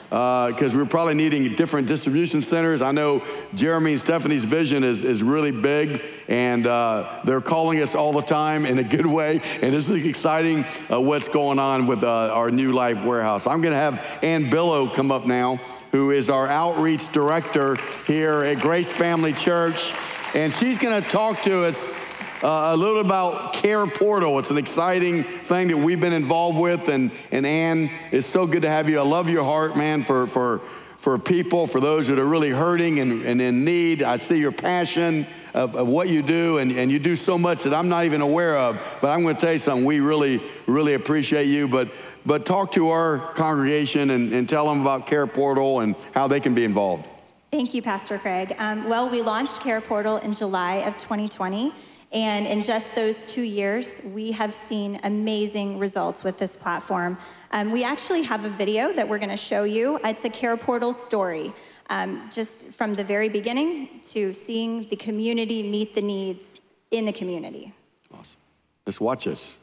because 0.08 0.72
uh, 0.72 0.78
we're 0.78 0.86
probably 0.86 1.14
needing 1.14 1.52
different 1.56 1.88
distribution 1.88 2.40
centers. 2.40 2.80
I 2.80 2.92
know 2.92 3.24
Jeremy 3.54 3.92
and 3.92 4.00
Stephanie's 4.00 4.44
vision 4.44 4.84
is, 4.84 5.02
is 5.02 5.22
really 5.22 5.50
big, 5.50 6.00
and 6.28 6.64
uh, 6.66 7.20
they're 7.24 7.40
calling 7.40 7.82
us 7.82 7.96
all 7.96 8.12
the 8.12 8.22
time 8.22 8.66
in 8.66 8.78
a 8.78 8.84
good 8.84 9.06
way. 9.06 9.40
And 9.62 9.74
it's 9.74 9.88
exciting 9.88 10.64
uh, 10.90 11.00
what's 11.00 11.28
going 11.28 11.58
on 11.58 11.88
with 11.88 12.04
uh, 12.04 12.32
our 12.32 12.52
new 12.52 12.72
life 12.72 13.04
warehouse. 13.04 13.48
I'm 13.48 13.60
going 13.60 13.74
to 13.74 13.80
have 13.80 14.18
Ann 14.22 14.48
Billow 14.48 14.88
come 14.88 15.10
up 15.10 15.26
now, 15.26 15.60
who 15.96 16.10
is 16.10 16.28
our 16.28 16.46
outreach 16.46 17.10
director 17.10 17.74
here 18.06 18.42
at 18.42 18.58
Grace 18.58 18.92
Family 18.92 19.32
Church, 19.32 19.94
and 20.34 20.52
she's 20.52 20.76
going 20.76 21.02
to 21.02 21.08
talk 21.08 21.40
to 21.44 21.64
us 21.64 21.96
uh, 22.44 22.72
a 22.74 22.76
little 22.76 23.00
about 23.00 23.54
Care 23.54 23.86
Portal. 23.86 24.38
It's 24.38 24.50
an 24.50 24.58
exciting 24.58 25.24
thing 25.24 25.68
that 25.68 25.78
we've 25.78 25.98
been 25.98 26.12
involved 26.12 26.58
with. 26.58 26.90
And, 26.90 27.10
and 27.32 27.46
Ann, 27.46 27.88
it's 28.12 28.26
so 28.26 28.46
good 28.46 28.60
to 28.60 28.68
have 28.68 28.90
you. 28.90 28.98
I 28.98 29.04
love 29.04 29.30
your 29.30 29.44
heart, 29.44 29.74
man, 29.74 30.02
for, 30.02 30.26
for, 30.26 30.58
for 30.98 31.16
people, 31.18 31.66
for 31.66 31.80
those 31.80 32.08
that 32.08 32.18
are 32.18 32.26
really 32.26 32.50
hurting 32.50 33.00
and, 33.00 33.24
and 33.24 33.40
in 33.40 33.64
need. 33.64 34.02
I 34.02 34.18
see 34.18 34.38
your 34.38 34.52
passion 34.52 35.26
of, 35.54 35.76
of 35.76 35.88
what 35.88 36.10
you 36.10 36.20
do, 36.20 36.58
and, 36.58 36.72
and 36.72 36.92
you 36.92 36.98
do 36.98 37.16
so 37.16 37.38
much 37.38 37.62
that 37.62 37.72
I'm 37.72 37.88
not 37.88 38.04
even 38.04 38.20
aware 38.20 38.58
of. 38.58 38.98
But 39.00 39.12
I'm 39.12 39.22
going 39.22 39.36
to 39.36 39.40
tell 39.40 39.54
you 39.54 39.58
something. 39.58 39.86
We 39.86 40.00
really, 40.00 40.42
really 40.66 40.92
appreciate 40.92 41.46
you. 41.46 41.68
But, 41.68 41.88
but 42.26 42.44
talk 42.44 42.72
to 42.72 42.88
our 42.88 43.18
congregation 43.34 44.10
and, 44.10 44.32
and 44.32 44.48
tell 44.48 44.68
them 44.68 44.82
about 44.82 45.06
Care 45.06 45.26
Portal 45.26 45.80
and 45.80 45.94
how 46.12 46.26
they 46.26 46.40
can 46.40 46.54
be 46.54 46.64
involved. 46.64 47.08
Thank 47.52 47.72
you, 47.72 47.80
Pastor 47.80 48.18
Craig. 48.18 48.54
Um, 48.58 48.88
well, 48.88 49.08
we 49.08 49.22
launched 49.22 49.60
Care 49.60 49.80
Portal 49.80 50.16
in 50.18 50.34
July 50.34 50.76
of 50.86 50.98
2020. 50.98 51.72
And 52.12 52.46
in 52.46 52.62
just 52.62 52.94
those 52.94 53.24
two 53.24 53.42
years, 53.42 54.00
we 54.04 54.32
have 54.32 54.54
seen 54.54 54.98
amazing 55.02 55.78
results 55.78 56.24
with 56.24 56.38
this 56.38 56.56
platform. 56.56 57.18
Um, 57.52 57.72
we 57.72 57.84
actually 57.84 58.22
have 58.22 58.44
a 58.44 58.48
video 58.48 58.92
that 58.92 59.08
we're 59.08 59.18
going 59.18 59.30
to 59.30 59.36
show 59.36 59.64
you. 59.64 59.98
It's 60.04 60.24
a 60.24 60.30
Care 60.30 60.56
Portal 60.56 60.92
story, 60.92 61.52
um, 61.90 62.28
just 62.32 62.68
from 62.68 62.94
the 62.94 63.04
very 63.04 63.28
beginning 63.28 64.00
to 64.04 64.32
seeing 64.32 64.88
the 64.88 64.96
community 64.96 65.68
meet 65.68 65.94
the 65.94 66.02
needs 66.02 66.60
in 66.90 67.06
the 67.06 67.12
community. 67.12 67.72
Awesome. 68.12 68.38
Let's 68.86 69.00
watch 69.00 69.24
this. 69.24 69.58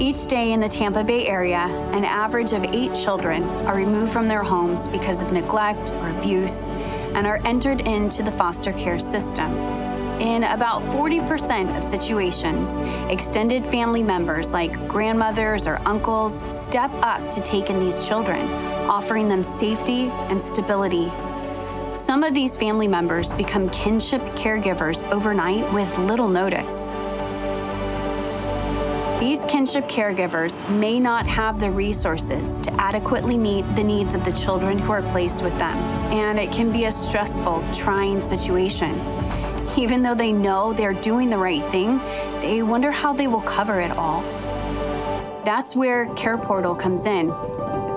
Each 0.00 0.26
day 0.26 0.52
in 0.52 0.60
the 0.60 0.68
Tampa 0.68 1.02
Bay 1.02 1.26
area, 1.26 1.58
an 1.92 2.04
average 2.04 2.52
of 2.52 2.62
eight 2.62 2.94
children 2.94 3.42
are 3.66 3.74
removed 3.74 4.12
from 4.12 4.28
their 4.28 4.44
homes 4.44 4.86
because 4.86 5.22
of 5.22 5.32
neglect 5.32 5.90
or 5.90 6.10
abuse 6.10 6.70
and 7.16 7.26
are 7.26 7.40
entered 7.44 7.80
into 7.80 8.22
the 8.22 8.30
foster 8.30 8.72
care 8.74 9.00
system. 9.00 9.50
In 10.20 10.44
about 10.44 10.82
40% 10.82 11.76
of 11.76 11.82
situations, 11.82 12.78
extended 13.10 13.66
family 13.66 14.04
members 14.04 14.52
like 14.52 14.72
grandmothers 14.86 15.66
or 15.66 15.80
uncles 15.84 16.44
step 16.48 16.92
up 17.02 17.32
to 17.32 17.40
take 17.40 17.68
in 17.68 17.80
these 17.80 18.06
children, 18.06 18.40
offering 18.88 19.28
them 19.28 19.42
safety 19.42 20.10
and 20.30 20.40
stability. 20.40 21.10
Some 21.92 22.22
of 22.22 22.34
these 22.34 22.56
family 22.56 22.86
members 22.86 23.32
become 23.32 23.68
kinship 23.70 24.22
caregivers 24.36 25.02
overnight 25.10 25.72
with 25.72 25.98
little 25.98 26.28
notice. 26.28 26.94
These 29.20 29.44
kinship 29.46 29.88
caregivers 29.88 30.60
may 30.70 31.00
not 31.00 31.26
have 31.26 31.58
the 31.58 31.72
resources 31.72 32.56
to 32.58 32.72
adequately 32.80 33.36
meet 33.36 33.62
the 33.74 33.82
needs 33.82 34.14
of 34.14 34.24
the 34.24 34.30
children 34.30 34.78
who 34.78 34.92
are 34.92 35.02
placed 35.02 35.42
with 35.42 35.58
them, 35.58 35.76
and 36.12 36.38
it 36.38 36.52
can 36.52 36.70
be 36.70 36.84
a 36.84 36.92
stressful, 36.92 37.64
trying 37.74 38.22
situation. 38.22 38.94
Even 39.76 40.02
though 40.02 40.14
they 40.14 40.30
know 40.30 40.72
they're 40.72 40.92
doing 40.92 41.30
the 41.30 41.36
right 41.36 41.64
thing, 41.64 41.98
they 42.42 42.62
wonder 42.62 42.92
how 42.92 43.12
they 43.12 43.26
will 43.26 43.40
cover 43.40 43.80
it 43.80 43.90
all. 43.90 44.22
That's 45.44 45.74
where 45.74 46.14
Care 46.14 46.38
Portal 46.38 46.76
comes 46.76 47.04
in. 47.04 47.32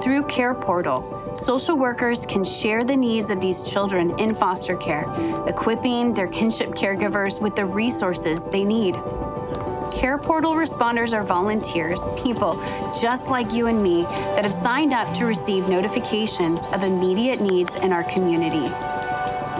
Through 0.01 0.23
Care 0.23 0.55
Portal, 0.55 1.35
social 1.35 1.77
workers 1.77 2.25
can 2.25 2.43
share 2.43 2.83
the 2.83 2.97
needs 2.97 3.29
of 3.29 3.39
these 3.39 3.61
children 3.61 4.17
in 4.19 4.33
foster 4.33 4.75
care, 4.75 5.05
equipping 5.45 6.15
their 6.15 6.29
kinship 6.29 6.69
caregivers 6.69 7.39
with 7.39 7.55
the 7.55 7.67
resources 7.67 8.47
they 8.47 8.63
need. 8.65 8.95
Care 10.01 10.17
Portal 10.17 10.53
responders 10.55 11.13
are 11.13 11.21
volunteers, 11.21 12.09
people 12.23 12.59
just 12.99 13.29
like 13.29 13.53
you 13.53 13.67
and 13.67 13.83
me, 13.83 14.01
that 14.01 14.43
have 14.43 14.51
signed 14.51 14.93
up 14.93 15.13
to 15.13 15.27
receive 15.27 15.69
notifications 15.69 16.65
of 16.73 16.83
immediate 16.83 17.39
needs 17.39 17.75
in 17.75 17.93
our 17.93 18.03
community. 18.05 18.67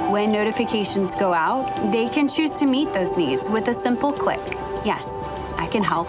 When 0.10 0.32
notifications 0.32 1.13
go 1.13 1.32
out, 1.32 1.91
they 1.91 2.10
can 2.10 2.27
choose 2.27 2.54
to 2.54 2.65
meet 2.65 2.91
those 2.91 3.15
needs 3.15 3.47
with 3.49 3.67
a 3.67 3.73
simple 3.75 4.12
click 4.12 4.41
Yes, 4.84 5.30
I 5.60 5.67
can 5.67 5.84
help. 5.84 6.08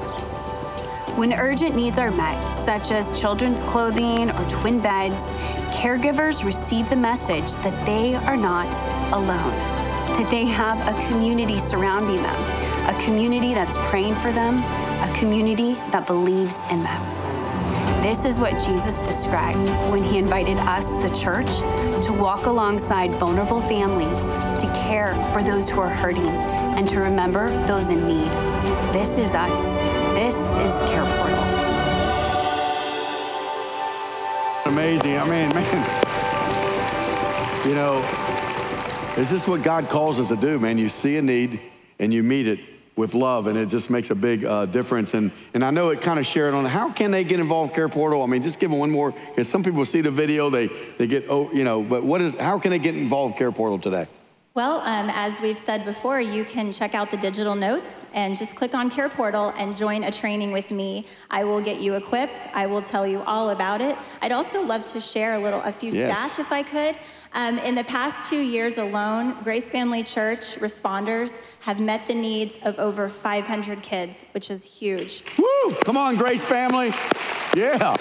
When 1.18 1.34
urgent 1.34 1.76
needs 1.76 1.98
are 1.98 2.10
met, 2.10 2.40
such 2.54 2.90
as 2.90 3.20
children's 3.20 3.62
clothing 3.62 4.30
or 4.30 4.48
twin 4.48 4.80
beds, 4.80 5.30
caregivers 5.76 6.42
receive 6.42 6.88
the 6.88 6.96
message 6.96 7.52
that 7.56 7.84
they 7.84 8.14
are 8.14 8.38
not 8.38 8.66
alone, 9.12 9.91
that 10.18 10.28
they 10.30 10.44
have 10.44 10.78
a 10.88 11.08
community 11.08 11.58
surrounding 11.58 12.22
them 12.22 12.62
a 12.88 13.04
community 13.04 13.54
that's 13.54 13.76
praying 13.90 14.14
for 14.16 14.32
them, 14.32 14.56
a 14.56 15.14
community 15.16 15.74
that 15.92 16.04
believes 16.04 16.64
in 16.68 16.82
them. 16.82 17.00
This 18.02 18.24
is 18.24 18.40
what 18.40 18.52
Jesus 18.54 19.00
described 19.00 19.56
when 19.92 20.02
he 20.02 20.18
invited 20.18 20.58
us, 20.58 20.96
the 20.96 21.08
church, 21.10 21.46
to 22.04 22.12
walk 22.12 22.46
alongside 22.46 23.12
vulnerable 23.14 23.60
families, 23.60 24.28
to 24.60 24.66
care 24.74 25.14
for 25.32 25.44
those 25.44 25.70
who 25.70 25.80
are 25.80 25.88
hurting, 25.88 26.26
and 26.26 26.88
to 26.88 26.98
remember 26.98 27.50
those 27.66 27.90
in 27.90 28.04
need. 28.04 28.30
This 28.92 29.18
is 29.18 29.32
us. 29.32 29.78
This 30.14 30.54
is 30.56 30.80
Care 30.90 31.04
Portal. 31.16 31.38
Amazing. 34.66 35.18
I 35.18 35.24
mean, 35.24 35.48
man, 35.54 36.08
you 37.68 37.76
know, 37.76 38.31
is 39.16 39.30
this 39.30 39.46
what 39.46 39.62
God 39.62 39.88
calls 39.88 40.18
us 40.18 40.28
to 40.28 40.36
do, 40.36 40.58
man? 40.58 40.78
You 40.78 40.88
see 40.88 41.16
a 41.16 41.22
need 41.22 41.60
and 41.98 42.12
you 42.12 42.22
meet 42.22 42.46
it 42.46 42.60
with 42.94 43.14
love, 43.14 43.46
and 43.46 43.56
it 43.58 43.70
just 43.70 43.88
makes 43.88 44.10
a 44.10 44.14
big 44.14 44.44
uh, 44.44 44.66
difference. 44.66 45.14
And, 45.14 45.30
and 45.54 45.64
I 45.64 45.70
know 45.70 45.88
it 45.88 46.02
kind 46.02 46.18
of 46.18 46.26
shared 46.26 46.52
on 46.52 46.64
how 46.66 46.92
can 46.92 47.10
they 47.10 47.24
get 47.24 47.40
involved 47.40 47.74
Care 47.74 47.88
Portal? 47.88 48.22
I 48.22 48.26
mean, 48.26 48.42
just 48.42 48.60
give 48.60 48.70
them 48.70 48.78
one 48.78 48.90
more, 48.90 49.12
because 49.12 49.48
some 49.48 49.64
people 49.64 49.84
see 49.86 50.02
the 50.02 50.10
video, 50.10 50.50
they, 50.50 50.66
they 50.98 51.06
get, 51.06 51.24
oh, 51.30 51.50
you 51.52 51.64
know, 51.64 51.82
but 51.82 52.04
what 52.04 52.20
is, 52.20 52.34
how 52.34 52.58
can 52.58 52.70
they 52.70 52.78
get 52.78 52.94
involved 52.94 53.38
Care 53.38 53.50
Portal 53.50 53.78
today? 53.78 54.06
Well, 54.54 54.80
um, 54.80 55.08
as 55.14 55.40
we've 55.40 55.56
said 55.56 55.86
before, 55.86 56.20
you 56.20 56.44
can 56.44 56.72
check 56.72 56.94
out 56.94 57.10
the 57.10 57.16
digital 57.16 57.54
notes 57.54 58.04
and 58.12 58.36
just 58.36 58.54
click 58.54 58.74
on 58.74 58.90
Care 58.90 59.08
Portal 59.08 59.54
and 59.56 59.74
join 59.74 60.04
a 60.04 60.10
training 60.10 60.52
with 60.52 60.70
me. 60.70 61.06
I 61.30 61.44
will 61.44 61.62
get 61.62 61.80
you 61.80 61.94
equipped. 61.94 62.48
I 62.52 62.66
will 62.66 62.82
tell 62.82 63.06
you 63.06 63.22
all 63.22 63.48
about 63.48 63.80
it. 63.80 63.96
I'd 64.20 64.30
also 64.32 64.62
love 64.62 64.84
to 64.86 65.00
share 65.00 65.34
a 65.34 65.38
little, 65.38 65.62
a 65.62 65.72
few 65.72 65.90
Yes. 65.90 66.36
stats 66.36 66.38
if 66.38 66.52
I 66.52 66.62
could. 66.62 66.96
Um, 67.34 67.58
in 67.60 67.74
the 67.74 67.84
past 67.84 68.28
two 68.28 68.40
years 68.40 68.76
alone, 68.76 69.42
Grace 69.42 69.70
Family 69.70 70.02
Church 70.02 70.58
responders 70.60 71.40
have 71.60 71.80
met 71.80 72.06
the 72.06 72.14
needs 72.14 72.58
of 72.62 72.78
over 72.78 73.08
500 73.08 73.80
kids, 73.82 74.26
which 74.32 74.50
is 74.50 74.78
huge. 74.78 75.24
Woo! 75.38 75.74
Come 75.84 75.96
on, 75.96 76.16
Grace 76.16 76.44
family. 76.44 76.92
Yeah. 77.56 77.96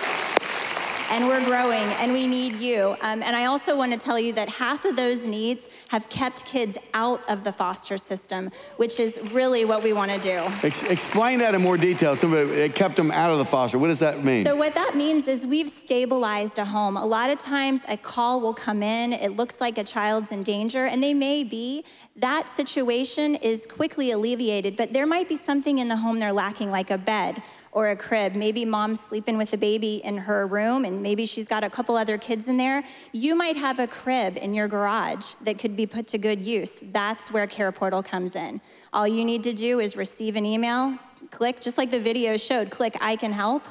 And 1.11 1.27
we're 1.27 1.43
growing, 1.43 1.83
and 1.99 2.13
we 2.13 2.25
need 2.25 2.55
you. 2.55 2.95
Um, 3.01 3.21
and 3.21 3.35
I 3.35 3.45
also 3.45 3.75
want 3.75 3.91
to 3.91 3.97
tell 3.97 4.17
you 4.17 4.31
that 4.33 4.47
half 4.47 4.85
of 4.85 4.95
those 4.95 5.27
needs 5.27 5.69
have 5.89 6.09
kept 6.09 6.45
kids 6.45 6.77
out 6.93 7.21
of 7.29 7.43
the 7.43 7.51
foster 7.51 7.97
system, 7.97 8.49
which 8.77 8.97
is 8.97 9.19
really 9.33 9.65
what 9.65 9.83
we 9.83 9.91
want 9.91 10.09
to 10.11 10.19
do. 10.19 10.41
Ex- 10.63 10.83
explain 10.83 11.39
that 11.39 11.53
in 11.53 11.61
more 11.61 11.75
detail. 11.75 12.15
So 12.15 12.33
it 12.33 12.71
it 12.71 12.75
kept 12.75 12.95
them 12.95 13.11
out 13.11 13.31
of 13.31 13.39
the 13.39 13.45
foster. 13.45 13.77
What 13.77 13.87
does 13.87 13.99
that 13.99 14.23
mean? 14.23 14.45
So, 14.45 14.55
what 14.55 14.73
that 14.75 14.95
means 14.95 15.27
is 15.27 15.45
we've 15.45 15.69
stabilized 15.69 16.57
a 16.57 16.65
home. 16.65 16.95
A 16.95 17.05
lot 17.05 17.29
of 17.29 17.39
times, 17.39 17.83
a 17.89 17.97
call 17.97 18.39
will 18.39 18.53
come 18.53 18.81
in, 18.81 19.11
it 19.11 19.35
looks 19.35 19.59
like 19.59 19.77
a 19.77 19.83
child's 19.83 20.31
in 20.31 20.43
danger, 20.43 20.85
and 20.85 21.03
they 21.03 21.13
may 21.13 21.43
be. 21.43 21.83
That 22.15 22.47
situation 22.49 23.35
is 23.35 23.67
quickly 23.67 24.11
alleviated, 24.11 24.77
but 24.77 24.93
there 24.93 25.07
might 25.07 25.27
be 25.27 25.35
something 25.35 25.77
in 25.79 25.87
the 25.87 25.97
home 25.97 26.19
they're 26.19 26.33
lacking, 26.33 26.71
like 26.71 26.91
a 26.91 26.97
bed 26.97 27.41
or 27.71 27.89
a 27.89 27.95
crib. 27.95 28.35
Maybe 28.35 28.65
mom's 28.65 28.99
sleeping 28.99 29.37
with 29.37 29.53
a 29.53 29.57
baby 29.57 30.01
in 30.03 30.17
her 30.17 30.45
room, 30.45 30.85
and 30.85 31.01
maybe 31.01 31.25
she's 31.25 31.47
got 31.47 31.63
a 31.63 31.69
couple 31.69 31.95
other 31.95 32.17
kids 32.17 32.47
in 32.47 32.57
there. 32.57 32.83
You 33.11 33.35
might 33.35 33.55
have 33.55 33.79
a 33.79 33.87
crib 33.87 34.37
in 34.37 34.53
your 34.53 34.67
garage 34.67 35.33
that 35.41 35.59
could 35.59 35.75
be 35.75 35.85
put 35.85 36.07
to 36.07 36.17
good 36.17 36.41
use. 36.41 36.79
That's 36.81 37.31
where 37.31 37.47
Care 37.47 37.71
Portal 37.71 38.03
comes 38.03 38.35
in. 38.35 38.61
All 38.93 39.07
you 39.07 39.23
need 39.23 39.43
to 39.43 39.53
do 39.53 39.79
is 39.79 39.95
receive 39.95 40.35
an 40.35 40.45
email, 40.45 40.95
click, 41.29 41.61
just 41.61 41.77
like 41.77 41.91
the 41.91 41.99
video 41.99 42.37
showed, 42.37 42.69
click 42.69 42.95
I 43.01 43.15
can 43.15 43.31
help 43.31 43.67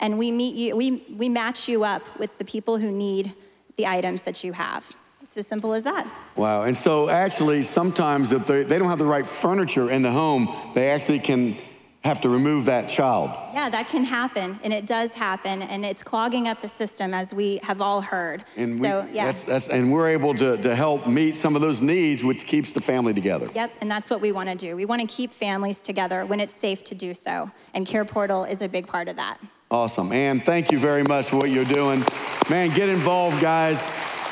and 0.00 0.18
we 0.18 0.32
meet 0.32 0.54
you 0.54 0.76
we, 0.76 1.02
we 1.16 1.28
match 1.28 1.68
you 1.68 1.84
up 1.84 2.18
with 2.18 2.36
the 2.38 2.44
people 2.44 2.76
who 2.76 2.90
need 2.90 3.32
the 3.76 3.86
items 3.86 4.24
that 4.24 4.42
you 4.42 4.52
have 4.52 4.94
it's 5.22 5.36
as 5.36 5.46
simple 5.46 5.72
as 5.72 5.84
that 5.84 6.06
Wow. 6.34 6.62
And 6.62 6.76
so 6.76 7.10
actually, 7.10 7.62
sometimes 7.62 8.32
if 8.32 8.46
they, 8.46 8.62
they 8.62 8.78
don't 8.78 8.88
have 8.88 8.98
the 8.98 9.04
right 9.04 9.26
furniture 9.26 9.90
in 9.90 10.02
the 10.02 10.10
home, 10.10 10.48
they 10.74 10.90
actually 10.90 11.18
can 11.18 11.56
have 12.04 12.20
to 12.20 12.28
remove 12.28 12.64
that 12.64 12.88
child. 12.88 13.30
yeah 13.54 13.68
that 13.70 13.86
can 13.88 14.02
happen 14.04 14.58
and 14.64 14.72
it 14.72 14.86
does 14.86 15.14
happen 15.14 15.62
and 15.62 15.84
it's 15.84 16.02
clogging 16.02 16.48
up 16.48 16.60
the 16.60 16.68
system 16.68 17.14
as 17.14 17.32
we 17.32 17.58
have 17.62 17.80
all 17.80 18.00
heard 18.00 18.42
And 18.56 18.74
so 18.74 19.04
we, 19.04 19.12
yeah 19.16 19.26
that's, 19.26 19.44
that's, 19.44 19.68
and 19.68 19.92
we're 19.92 20.08
able 20.08 20.34
to, 20.34 20.56
to 20.58 20.74
help 20.74 21.06
meet 21.06 21.36
some 21.36 21.54
of 21.54 21.62
those 21.62 21.80
needs, 21.80 22.24
which 22.24 22.44
keeps 22.46 22.72
the 22.72 22.80
family 22.80 23.14
together. 23.14 23.48
Yep, 23.54 23.72
and 23.80 23.90
that's 23.90 24.10
what 24.10 24.20
we 24.20 24.32
want 24.32 24.48
to 24.48 24.54
do. 24.56 24.74
We 24.74 24.84
want 24.84 25.00
to 25.00 25.06
keep 25.06 25.30
families 25.30 25.80
together 25.80 26.26
when 26.26 26.40
it's 26.40 26.54
safe 26.54 26.82
to 26.84 26.94
do 26.94 27.14
so. 27.14 27.50
And 27.74 27.86
Care 27.86 28.04
Portal 28.04 28.44
is 28.44 28.62
a 28.62 28.68
big 28.68 28.86
part 28.86 29.08
of 29.08 29.16
that. 29.16 29.38
Awesome. 29.70 30.12
And 30.12 30.44
thank 30.44 30.72
you 30.72 30.78
very 30.78 31.02
much 31.04 31.28
for 31.28 31.36
what 31.36 31.50
you're 31.50 31.64
doing. 31.64 32.02
Man, 32.50 32.68
get 32.74 32.88
involved, 32.88 33.40
guys. 33.40 33.78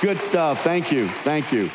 Good 0.03 0.19
stuff. 0.19 0.63
Thank 0.63 0.91
you. 0.93 1.07
Thank 1.07 1.53
you. 1.53 1.71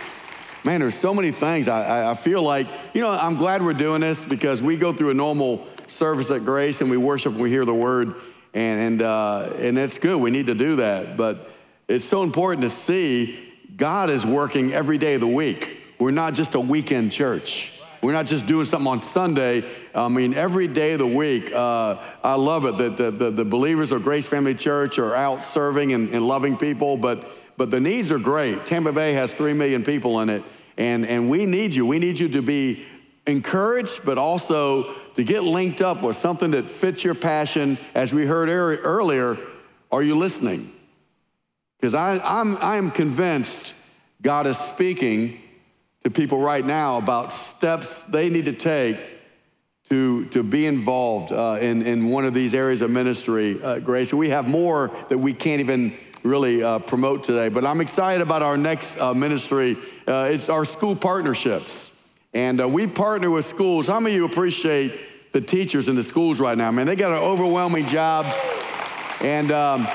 Man, 0.63 0.79
there's 0.81 0.95
so 0.95 1.13
many 1.13 1.31
things. 1.31 1.67
I, 1.67 1.83
I, 2.01 2.11
I 2.11 2.13
feel 2.15 2.41
like, 2.41 2.67
you 2.93 3.01
know, 3.01 3.09
I'm 3.09 3.35
glad 3.35 3.63
we're 3.63 3.73
doing 3.73 4.01
this 4.01 4.25
because 4.25 4.61
we 4.63 4.77
go 4.77 4.91
through 4.93 5.11
a 5.11 5.13
normal 5.13 5.65
service 5.87 6.31
at 6.31 6.45
Grace 6.45 6.81
and 6.81 6.89
we 6.89 6.97
worship 6.97 7.33
and 7.33 7.41
we 7.41 7.49
hear 7.49 7.65
the 7.65 7.73
word, 7.73 8.15
and, 8.53 8.79
and, 8.81 9.01
uh, 9.01 9.53
and 9.57 9.77
it's 9.77 9.97
good. 9.97 10.17
We 10.17 10.31
need 10.31 10.47
to 10.47 10.55
do 10.55 10.77
that. 10.77 11.17
But 11.17 11.49
it's 11.87 12.05
so 12.05 12.23
important 12.23 12.63
to 12.63 12.69
see 12.69 13.53
God 13.75 14.09
is 14.09 14.25
working 14.25 14.73
every 14.73 14.97
day 14.97 15.15
of 15.15 15.21
the 15.21 15.27
week. 15.27 15.81
We're 15.99 16.11
not 16.11 16.33
just 16.33 16.55
a 16.55 16.59
weekend 16.59 17.11
church. 17.11 17.71
We're 18.01 18.13
not 18.13 18.27
just 18.27 18.45
doing 18.45 18.65
something 18.65 18.87
on 18.87 19.01
Sunday. 19.01 19.63
I 19.93 20.09
mean, 20.09 20.33
every 20.33 20.67
day 20.67 20.93
of 20.93 20.99
the 20.99 21.07
week. 21.07 21.51
Uh, 21.51 21.97
I 22.23 22.35
love 22.35 22.65
it 22.65 22.77
that 22.77 22.97
the, 22.97 23.11
the, 23.11 23.31
the 23.31 23.45
believers 23.45 23.91
of 23.91 24.03
Grace 24.03 24.27
Family 24.27 24.53
Church 24.53 24.99
are 24.99 25.15
out 25.15 25.43
serving 25.43 25.91
and, 25.91 26.09
and 26.13 26.27
loving 26.27 26.55
people, 26.55 26.97
but, 26.97 27.25
but 27.57 27.71
the 27.71 27.79
needs 27.79 28.11
are 28.11 28.19
great. 28.19 28.65
Tampa 28.65 28.91
Bay 28.91 29.13
has 29.13 29.33
3 29.33 29.53
million 29.53 29.83
people 29.83 30.19
in 30.21 30.29
it, 30.29 30.43
and, 30.77 31.05
and 31.05 31.29
we 31.29 31.45
need 31.45 31.73
you. 31.73 31.85
We 31.85 31.97
need 31.97 32.19
you 32.19 32.29
to 32.29 32.41
be 32.41 32.85
encouraged, 33.25 34.05
but 34.05 34.17
also 34.17 34.93
to 35.15 35.23
get 35.23 35.43
linked 35.43 35.81
up 35.81 36.01
with 36.01 36.15
something 36.15 36.51
that 36.51 36.65
fits 36.65 37.03
your 37.03 37.15
passion. 37.15 37.77
As 37.93 38.13
we 38.13 38.25
heard 38.25 38.49
ear- 38.49 38.77
earlier, 38.81 39.37
are 39.91 40.03
you 40.03 40.17
listening? 40.17 40.71
Because 41.77 41.95
I'm, 41.95 42.57
I'm 42.57 42.91
convinced 42.91 43.75
God 44.21 44.45
is 44.45 44.57
speaking 44.57 45.41
to 46.03 46.09
people 46.11 46.39
right 46.39 46.65
now 46.65 46.97
about 46.97 47.31
steps 47.31 48.01
they 48.03 48.29
need 48.29 48.45
to 48.45 48.53
take 48.53 48.97
to, 49.89 50.25
to 50.25 50.43
be 50.43 50.65
involved 50.65 51.31
uh, 51.31 51.57
in, 51.61 51.83
in 51.83 52.09
one 52.09 52.25
of 52.25 52.33
these 52.33 52.55
areas 52.55 52.81
of 52.81 52.89
ministry, 52.89 53.61
uh, 53.61 53.79
Grace. 53.79 54.13
We 54.13 54.29
have 54.29 54.47
more 54.47 54.91
that 55.09 55.17
we 55.17 55.33
can't 55.33 55.59
even 55.59 55.95
really 56.23 56.63
uh, 56.63 56.79
promote 56.79 57.23
today, 57.23 57.49
but 57.49 57.65
I'm 57.65 57.81
excited 57.81 58.21
about 58.21 58.41
our 58.41 58.57
next 58.57 58.97
uh, 58.97 59.13
ministry. 59.13 59.77
Uh, 60.07 60.29
it's 60.31 60.49
our 60.49 60.65
school 60.65 60.95
partnerships. 60.95 61.94
And 62.35 62.59
uh, 62.59 62.67
we 62.67 62.85
partner 62.85 63.29
with 63.31 63.45
schools. 63.45 63.87
How 63.87 64.01
many 64.01 64.15
of 64.15 64.19
you 64.19 64.25
appreciate 64.25 65.31
the 65.31 65.39
teachers 65.39 65.87
in 65.87 65.95
the 65.95 66.03
schools 66.03 66.41
right 66.41 66.57
now? 66.57 66.69
Man, 66.69 66.85
they 66.85 66.97
got 66.97 67.13
an 67.13 67.23
overwhelming 67.23 67.85
job. 67.85 68.25
And 69.23 69.53
um, 69.53 69.87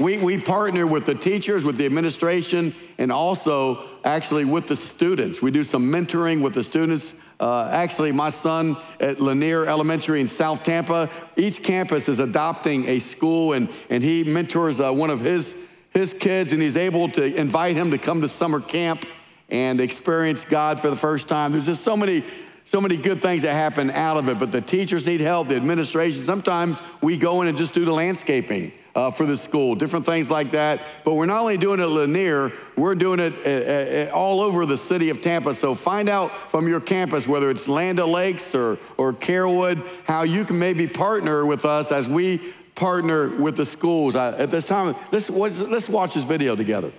we, 0.00 0.18
we 0.18 0.40
partner 0.40 0.84
with 0.84 1.06
the 1.06 1.14
teachers, 1.14 1.64
with 1.64 1.76
the 1.76 1.86
administration, 1.86 2.74
and 2.98 3.12
also 3.12 3.84
actually 4.04 4.46
with 4.46 4.66
the 4.66 4.74
students. 4.74 5.40
We 5.40 5.52
do 5.52 5.62
some 5.62 5.84
mentoring 5.84 6.42
with 6.42 6.54
the 6.54 6.64
students. 6.64 7.14
Uh, 7.38 7.70
actually, 7.72 8.10
my 8.10 8.30
son 8.30 8.76
at 8.98 9.20
Lanier 9.20 9.64
Elementary 9.64 10.20
in 10.20 10.26
South 10.26 10.64
Tampa, 10.64 11.08
each 11.36 11.62
campus 11.62 12.08
is 12.08 12.18
adopting 12.18 12.88
a 12.88 12.98
school, 12.98 13.52
and, 13.52 13.68
and 13.90 14.02
he 14.02 14.24
mentors 14.24 14.80
uh, 14.80 14.92
one 14.92 15.10
of 15.10 15.20
his, 15.20 15.56
his 15.90 16.14
kids, 16.14 16.52
and 16.52 16.60
he's 16.60 16.76
able 16.76 17.08
to 17.10 17.36
invite 17.36 17.76
him 17.76 17.92
to 17.92 17.98
come 17.98 18.22
to 18.22 18.28
summer 18.28 18.58
camp 18.60 19.04
and 19.48 19.80
experience 19.80 20.44
God 20.44 20.80
for 20.80 20.90
the 20.90 20.96
first 20.96 21.28
time. 21.28 21.52
There's 21.52 21.66
just 21.66 21.82
so 21.82 21.96
many 21.96 22.22
so 22.68 22.82
many 22.82 22.98
good 22.98 23.22
things 23.22 23.44
that 23.44 23.54
happen 23.54 23.90
out 23.92 24.18
of 24.18 24.28
it, 24.28 24.38
but 24.38 24.52
the 24.52 24.60
teachers 24.60 25.06
need 25.06 25.22
help, 25.22 25.48
the 25.48 25.56
administration. 25.56 26.22
Sometimes 26.22 26.82
we 27.00 27.16
go 27.16 27.40
in 27.40 27.48
and 27.48 27.56
just 27.56 27.72
do 27.72 27.86
the 27.86 27.94
landscaping 27.94 28.72
uh, 28.94 29.10
for 29.10 29.24
the 29.24 29.38
school, 29.38 29.74
different 29.74 30.04
things 30.04 30.30
like 30.30 30.50
that. 30.50 30.82
But 31.02 31.14
we're 31.14 31.24
not 31.24 31.40
only 31.40 31.56
doing 31.56 31.80
it 31.80 31.84
at 31.84 31.88
Lanier, 31.88 32.52
we're 32.76 32.94
doing 32.94 33.20
it 33.20 33.32
uh, 33.32 34.10
uh, 34.10 34.14
all 34.14 34.42
over 34.42 34.66
the 34.66 34.76
city 34.76 35.08
of 35.08 35.22
Tampa. 35.22 35.54
So 35.54 35.74
find 35.74 36.10
out 36.10 36.50
from 36.50 36.68
your 36.68 36.80
campus, 36.80 37.26
whether 37.26 37.48
it's 37.48 37.68
Land 37.68 38.00
Lakes 38.00 38.54
or, 38.54 38.76
or 38.98 39.14
Carrollwood, 39.14 39.82
how 40.04 40.24
you 40.24 40.44
can 40.44 40.58
maybe 40.58 40.86
partner 40.86 41.46
with 41.46 41.64
us 41.64 41.90
as 41.90 42.06
we 42.06 42.52
partner 42.74 43.30
with 43.30 43.56
the 43.56 43.64
schools. 43.64 44.14
I, 44.14 44.36
at 44.36 44.50
this 44.50 44.66
time, 44.66 44.94
let's, 45.10 45.30
let's, 45.30 45.58
let's 45.58 45.88
watch 45.88 46.12
this 46.12 46.24
video 46.24 46.54
together. 46.54 46.92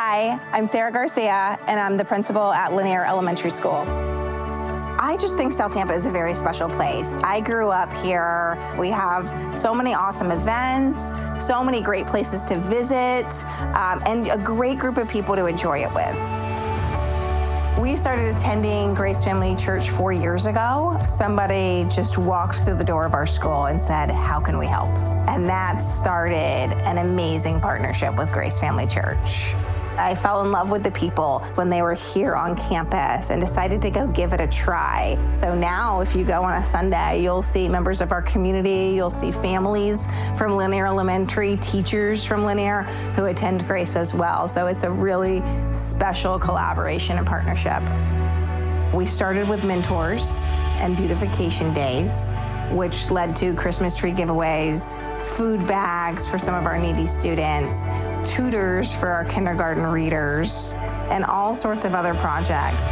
Hi, 0.00 0.38
I'm 0.52 0.64
Sarah 0.68 0.92
Garcia, 0.92 1.58
and 1.66 1.80
I'm 1.80 1.96
the 1.96 2.04
principal 2.04 2.52
at 2.52 2.72
Lanier 2.72 3.04
Elementary 3.04 3.50
School. 3.50 3.82
I 4.96 5.16
just 5.18 5.36
think 5.36 5.52
South 5.52 5.74
Tampa 5.74 5.92
is 5.92 6.06
a 6.06 6.10
very 6.10 6.36
special 6.36 6.68
place. 6.68 7.08
I 7.24 7.40
grew 7.40 7.70
up 7.70 7.92
here. 7.94 8.56
We 8.78 8.90
have 8.90 9.26
so 9.58 9.74
many 9.74 9.94
awesome 9.94 10.30
events, 10.30 11.10
so 11.44 11.64
many 11.64 11.80
great 11.80 12.06
places 12.06 12.44
to 12.44 12.58
visit, 12.58 13.26
um, 13.74 14.00
and 14.06 14.28
a 14.28 14.38
great 14.38 14.78
group 14.78 14.98
of 14.98 15.08
people 15.08 15.34
to 15.34 15.46
enjoy 15.46 15.78
it 15.78 15.92
with. 15.92 16.14
We 17.76 17.96
started 17.96 18.32
attending 18.32 18.94
Grace 18.94 19.24
Family 19.24 19.56
Church 19.56 19.90
four 19.90 20.12
years 20.12 20.46
ago. 20.46 20.96
Somebody 21.04 21.88
just 21.90 22.18
walked 22.18 22.60
through 22.60 22.76
the 22.76 22.84
door 22.84 23.04
of 23.04 23.14
our 23.14 23.26
school 23.26 23.66
and 23.66 23.82
said, 23.82 24.12
How 24.12 24.38
can 24.38 24.58
we 24.58 24.66
help? 24.66 24.90
And 25.26 25.48
that 25.48 25.78
started 25.78 26.36
an 26.86 26.98
amazing 26.98 27.60
partnership 27.60 28.16
with 28.16 28.32
Grace 28.32 28.60
Family 28.60 28.86
Church. 28.86 29.54
I 29.98 30.14
fell 30.14 30.44
in 30.44 30.52
love 30.52 30.70
with 30.70 30.82
the 30.82 30.90
people 30.90 31.40
when 31.54 31.68
they 31.68 31.82
were 31.82 31.94
here 31.94 32.34
on 32.34 32.56
campus 32.56 33.30
and 33.30 33.40
decided 33.40 33.82
to 33.82 33.90
go 33.90 34.06
give 34.06 34.32
it 34.32 34.40
a 34.40 34.46
try. 34.46 35.18
So 35.34 35.54
now, 35.54 36.00
if 36.00 36.14
you 36.14 36.24
go 36.24 36.42
on 36.42 36.62
a 36.62 36.64
Sunday, 36.64 37.22
you'll 37.22 37.42
see 37.42 37.68
members 37.68 38.00
of 38.00 38.12
our 38.12 38.22
community, 38.22 38.94
you'll 38.94 39.10
see 39.10 39.30
families 39.30 40.06
from 40.36 40.52
Lanier 40.52 40.86
Elementary, 40.86 41.56
teachers 41.56 42.24
from 42.24 42.44
Lanier 42.44 42.82
who 43.14 43.26
attend 43.26 43.66
Grace 43.66 43.96
as 43.96 44.14
well. 44.14 44.48
So 44.48 44.66
it's 44.66 44.84
a 44.84 44.90
really 44.90 45.42
special 45.72 46.38
collaboration 46.38 47.18
and 47.18 47.26
partnership. 47.26 47.82
We 48.94 49.04
started 49.04 49.48
with 49.48 49.64
mentors 49.64 50.46
and 50.80 50.96
beautification 50.96 51.74
days, 51.74 52.34
which 52.70 53.10
led 53.10 53.34
to 53.36 53.54
Christmas 53.54 53.96
tree 53.96 54.12
giveaways, 54.12 54.94
food 55.36 55.66
bags 55.66 56.28
for 56.28 56.38
some 56.38 56.54
of 56.54 56.66
our 56.66 56.78
needy 56.78 57.06
students, 57.06 57.84
tutors 58.28 58.94
for 58.94 59.08
our 59.08 59.24
kindergarten 59.24 59.84
readers, 59.84 60.74
and 61.10 61.24
all 61.24 61.54
sorts 61.54 61.84
of 61.84 61.94
other 61.94 62.14
projects. 62.14 62.84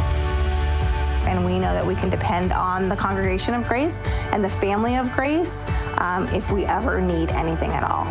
And 1.27 1.45
we 1.45 1.59
know 1.59 1.73
that 1.73 1.85
we 1.85 1.95
can 1.95 2.09
depend 2.09 2.53
on 2.53 2.87
the 2.87 2.95
Congregation 2.95 3.53
of 3.53 3.67
Grace 3.67 4.01
and 4.31 4.43
the 4.43 4.49
family 4.49 4.95
of 4.95 5.11
Grace 5.11 5.69
um, 5.97 6.27
if 6.29 6.51
we 6.51 6.65
ever 6.65 7.01
need 7.01 7.29
anything 7.31 7.71
at 7.71 7.83
all. 7.83 8.07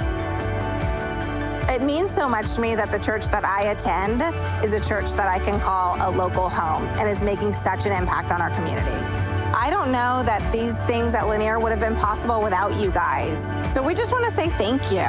It 1.75 1.83
means 1.83 2.11
so 2.11 2.29
much 2.29 2.55
to 2.55 2.61
me 2.61 2.75
that 2.75 2.91
the 2.91 2.99
church 2.99 3.27
that 3.29 3.45
I 3.45 3.73
attend 3.73 4.23
is 4.65 4.75
a 4.75 4.81
church 4.81 5.13
that 5.13 5.29
I 5.29 5.39
can 5.45 5.59
call 5.61 5.97
a 6.01 6.11
local 6.11 6.49
home 6.49 6.85
and 6.99 7.09
is 7.09 7.23
making 7.23 7.55
such 7.55 7.87
an 7.87 7.93
impact 7.93 8.31
on 8.31 8.41
our 8.41 8.51
community. 8.51 9.26
I 9.59 9.71
don't 9.71 9.91
know 9.91 10.23
that 10.25 10.53
these 10.53 10.79
things 10.83 11.15
at 11.15 11.27
Lanier 11.27 11.59
would 11.59 11.71
have 11.71 11.81
been 11.81 11.97
possible 11.97 12.43
without 12.43 12.75
you 12.79 12.91
guys. 12.91 13.51
So 13.73 13.83
we 13.83 13.95
just 13.95 14.13
want 14.13 14.27
to 14.27 14.31
say 14.31 14.51
thank 14.51 14.93
you. 14.93 15.01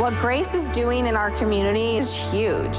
What 0.00 0.14
Grace 0.14 0.54
is 0.54 0.70
doing 0.70 1.06
in 1.06 1.16
our 1.16 1.32
community 1.32 1.96
is 1.96 2.14
huge. 2.32 2.78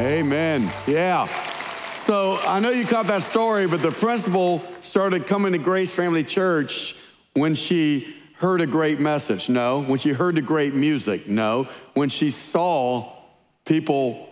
Amen. 0.00 0.68
Yeah. 0.88 1.26
So 1.26 2.40
I 2.42 2.58
know 2.58 2.70
you 2.70 2.84
caught 2.84 3.06
that 3.06 3.22
story, 3.22 3.68
but 3.68 3.82
the 3.82 3.92
principal 3.92 4.58
started 4.80 5.28
coming 5.28 5.52
to 5.52 5.58
Grace 5.58 5.94
Family 5.94 6.24
Church 6.24 6.96
when 7.34 7.54
she 7.54 8.16
heard 8.42 8.60
a 8.60 8.66
great 8.66 8.98
message? 8.98 9.48
No. 9.48 9.82
When 9.84 10.00
she 10.00 10.10
heard 10.10 10.34
the 10.34 10.42
great 10.42 10.74
music? 10.74 11.28
No. 11.28 11.68
When 11.94 12.08
she 12.08 12.32
saw 12.32 13.12
people 13.64 14.28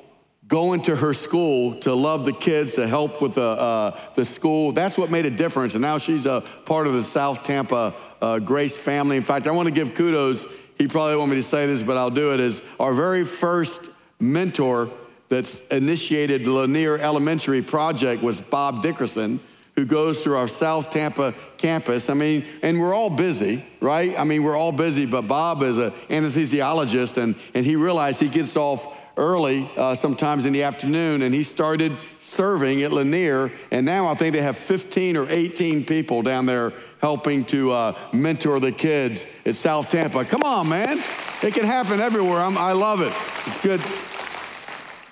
going 0.50 0.82
to 0.82 0.96
her 0.96 1.14
school 1.14 1.76
to 1.76 1.94
love 1.94 2.24
the 2.24 2.32
kids, 2.32 2.74
to 2.74 2.86
help 2.86 3.22
with 3.22 3.36
the, 3.36 3.40
uh, 3.40 3.98
the 4.16 4.24
school, 4.24 4.72
that's 4.72 4.98
what 4.98 5.08
made 5.08 5.24
a 5.24 5.30
difference. 5.30 5.74
And 5.74 5.80
now 5.80 5.98
she's 5.98 6.26
a 6.26 6.42
part 6.66 6.88
of 6.88 6.92
the 6.92 7.04
South 7.04 7.44
Tampa 7.44 7.94
uh, 8.20 8.40
Grace 8.40 8.76
family. 8.76 9.16
In 9.16 9.22
fact, 9.22 9.46
I 9.46 9.52
want 9.52 9.68
to 9.68 9.74
give 9.74 9.94
kudos. 9.94 10.48
He 10.76 10.88
probably 10.88 11.16
want 11.16 11.30
me 11.30 11.36
to 11.36 11.42
say 11.42 11.66
this, 11.66 11.84
but 11.84 11.96
I'll 11.96 12.10
do 12.10 12.34
it. 12.34 12.40
Is 12.40 12.64
our 12.80 12.92
very 12.92 13.24
first 13.24 13.80
mentor 14.18 14.90
that's 15.28 15.66
initiated 15.68 16.44
the 16.44 16.50
Lanier 16.50 16.98
Elementary 16.98 17.62
project 17.62 18.20
was 18.20 18.40
Bob 18.40 18.82
Dickerson 18.82 19.38
who 19.76 19.86
goes 19.86 20.24
through 20.24 20.36
our 20.36 20.48
South 20.48 20.90
Tampa 20.90 21.32
campus. 21.56 22.10
I 22.10 22.14
mean, 22.14 22.44
and 22.62 22.78
we're 22.80 22.92
all 22.92 23.08
busy, 23.08 23.64
right? 23.80 24.18
I 24.18 24.24
mean, 24.24 24.42
we're 24.42 24.56
all 24.56 24.72
busy, 24.72 25.06
but 25.06 25.22
Bob 25.22 25.62
is 25.62 25.78
an 25.78 25.92
anesthesiologist, 26.08 27.16
and, 27.16 27.36
and 27.54 27.64
he 27.64 27.76
realized 27.76 28.20
he 28.20 28.28
gets 28.28 28.56
off 28.56 28.99
early, 29.20 29.68
uh, 29.76 29.94
sometimes 29.94 30.46
in 30.46 30.52
the 30.52 30.64
afternoon, 30.64 31.22
and 31.22 31.32
he 31.32 31.42
started 31.42 31.96
serving 32.18 32.82
at 32.82 32.90
Lanier. 32.90 33.52
And 33.70 33.86
now 33.86 34.08
I 34.08 34.14
think 34.14 34.34
they 34.34 34.42
have 34.42 34.56
15 34.56 35.16
or 35.16 35.26
18 35.28 35.84
people 35.84 36.22
down 36.22 36.46
there 36.46 36.72
helping 37.00 37.44
to 37.44 37.72
uh, 37.72 37.98
mentor 38.12 38.58
the 38.58 38.72
kids 38.72 39.26
at 39.46 39.54
South 39.54 39.90
Tampa. 39.90 40.24
Come 40.24 40.42
on, 40.42 40.68
man. 40.68 40.98
It 41.42 41.54
can 41.54 41.64
happen 41.64 42.00
everywhere. 42.00 42.40
I'm, 42.40 42.58
I 42.58 42.72
love 42.72 43.00
it. 43.00 43.12
It's 43.46 43.62
good, 43.62 43.80